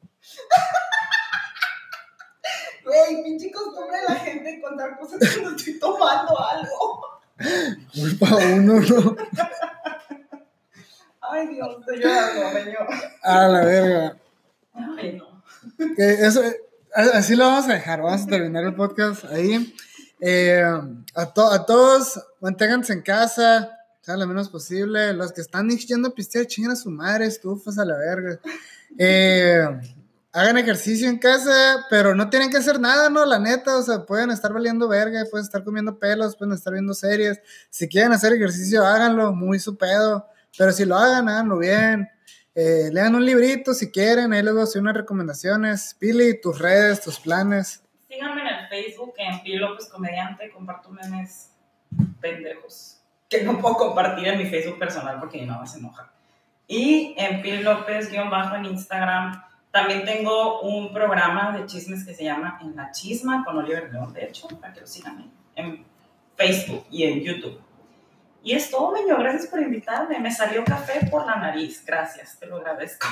Güey, 2.96 3.24
pinche 3.24 3.52
costumbre 3.52 3.98
de 3.98 4.14
la 4.14 4.20
gente 4.20 4.62
contar 4.62 4.98
cosas 4.98 5.20
cuando 5.34 5.56
estoy 5.56 5.80
tomando 5.80 6.40
algo. 6.40 7.20
Culpa 7.94 8.36
uno, 8.36 8.80
¿no? 8.80 9.16
Ay, 11.22 11.48
Dios, 11.48 11.78
estoy 11.80 12.00
llorando, 12.00 12.60
señor. 12.60 12.88
A 13.24 13.48
la 13.48 13.66
verga. 13.66 14.18
Ay, 14.74 15.18
no. 15.18 15.44
eso, 15.98 16.42
así 16.94 17.36
lo 17.36 17.46
vamos 17.46 17.66
a 17.66 17.74
dejar, 17.74 18.02
vamos 18.02 18.24
a 18.24 18.28
terminar 18.28 18.64
el 18.64 18.76
podcast 18.76 19.26
ahí. 19.26 19.76
Eh, 20.22 20.64
a, 20.64 21.22
a 21.22 21.66
todos, 21.66 22.24
manténganse 22.40 22.94
en 22.94 23.02
casa, 23.02 23.78
sea 24.02 24.16
lo 24.16 24.28
menos 24.28 24.50
posible. 24.50 25.12
Los 25.14 25.34
que 25.34 25.42
están 25.42 25.70
yendo 25.70 26.10
a 26.10 26.16
pistear, 26.16 26.46
chingan 26.46 26.72
a 26.72 26.76
su 26.78 26.90
madre, 26.90 27.26
estufas 27.26 27.78
a 27.78 27.86
la 27.86 27.98
verga. 27.98 28.40
Eh, 28.98 29.68
hagan 30.36 30.58
ejercicio 30.58 31.10
en 31.10 31.18
casa, 31.18 31.86
pero 31.90 32.14
no 32.14 32.30
tienen 32.30 32.52
que 32.52 32.58
hacer 32.58 32.78
nada, 32.78 33.10
¿no? 33.10 33.26
La 33.26 33.40
neta, 33.40 33.78
o 33.78 33.82
sea, 33.82 34.06
pueden 34.06 34.32
estar 34.32 34.52
valiendo 34.52 34.90
verga, 34.90 35.24
pueden 35.32 35.46
estar 35.46 35.64
comiendo 35.64 35.98
pelos, 35.98 36.36
pueden 36.36 36.54
estar 36.54 36.74
viendo 36.74 36.94
series. 36.94 37.40
Si 37.70 37.88
quieren 37.88 38.12
hacer 38.12 38.34
ejercicio, 38.34 38.86
háganlo, 38.86 39.32
muy 39.32 39.60
su 39.60 39.78
pedo. 39.78 40.28
Pero 40.58 40.74
si 40.74 40.84
lo 40.84 40.98
hagan, 40.98 41.30
háganlo 41.30 41.58
bien. 41.58 42.10
Eh, 42.54 42.90
lean 42.92 43.16
un 43.16 43.26
librito 43.26 43.74
si 43.74 43.92
quieren, 43.92 44.34
ahí 44.34 44.44
les 44.44 44.52
voy 44.52 44.62
a 44.62 44.66
hacer 44.66 44.82
unas 44.82 44.98
recomendaciones. 44.98 45.96
Pili, 45.98 46.40
tus 46.42 46.60
redes, 46.60 47.02
tus 47.02 47.18
planes. 47.18 47.82
Síganme 48.10 48.42
en 48.42 48.48
el 48.48 48.68
Facebook, 48.68 49.14
en 49.18 49.42
Pili 49.42 49.58
López 49.58 49.88
Comediante, 49.88 50.52
comparto 50.52 50.90
memes 50.90 51.52
pendejos 52.20 53.00
que 53.30 53.44
no 53.44 53.60
puedo 53.60 53.76
compartir 53.76 54.28
en 54.28 54.38
mi 54.38 54.46
Facebook 54.46 54.80
personal 54.80 55.18
porque 55.18 55.40
mi 55.40 55.46
mamá 55.46 55.66
se 55.66 55.80
enoja. 55.80 56.12
Y 56.68 57.16
en 57.18 57.42
Pil 57.42 57.64
López, 57.64 58.12
guion 58.12 58.30
bajo 58.30 58.56
en 58.56 58.66
Instagram, 58.66 59.45
también 59.76 60.06
tengo 60.06 60.62
un 60.62 60.94
programa 60.94 61.52
de 61.52 61.66
chismes 61.66 62.06
que 62.06 62.14
se 62.14 62.24
llama 62.24 62.58
En 62.62 62.78
la 62.78 62.92
Chisma 62.92 63.44
con 63.44 63.58
Oliver 63.58 63.92
León, 63.92 64.14
de 64.14 64.24
hecho, 64.24 64.48
para 64.48 64.72
que 64.72 64.80
lo 64.80 64.88
sigan 64.88 65.30
en 65.54 65.86
Facebook 66.38 66.86
y 66.90 67.04
en 67.04 67.20
YouTube. 67.20 67.60
Y 68.42 68.54
es 68.54 68.72
todo, 68.72 68.94
Meño. 68.94 69.18
Gracias 69.18 69.48
por 69.48 69.60
invitarme. 69.60 70.18
Me 70.22 70.32
salió 70.32 70.64
café 70.64 71.06
por 71.12 71.26
la 71.26 71.36
nariz. 71.36 71.84
Gracias, 71.86 72.40
te 72.40 72.46
lo 72.46 72.56
agradezco. 72.56 73.06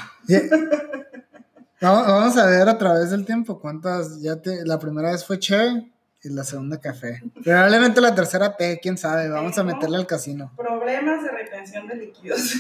Vamos 1.82 2.38
a 2.38 2.46
ver 2.46 2.70
a 2.70 2.78
través 2.78 3.10
del 3.10 3.26
tiempo 3.26 3.60
cuántas. 3.60 4.22
Ya 4.22 4.42
te, 4.42 4.66
la 4.66 4.80
primera 4.80 5.12
vez 5.12 5.26
fue 5.26 5.40
Che, 5.40 5.92
y 6.24 6.30
la 6.30 6.46
segunda 6.46 6.80
café. 6.80 7.22
Probablemente 7.44 8.00
la 8.00 8.16
tercera 8.16 8.56
té, 8.56 8.80
quién 8.82 8.98
sabe. 8.98 9.28
Vamos 9.28 9.58
a 9.58 9.64
meterle 9.66 9.98
al 9.98 10.08
casino. 10.08 10.54
Problemas 10.56 11.24
de 11.24 11.30
retención 11.30 11.88
de 11.88 11.96
líquidos. 11.96 12.54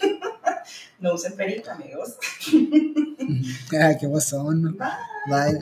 no 1.00 1.14
usen 1.14 1.34
perito, 1.36 1.70
amigos. 1.70 2.16
Ay, 3.80 3.96
qué 4.00 4.06
guasón. 4.06 4.76
Bye. 4.76 4.88
Bye. 5.26 5.58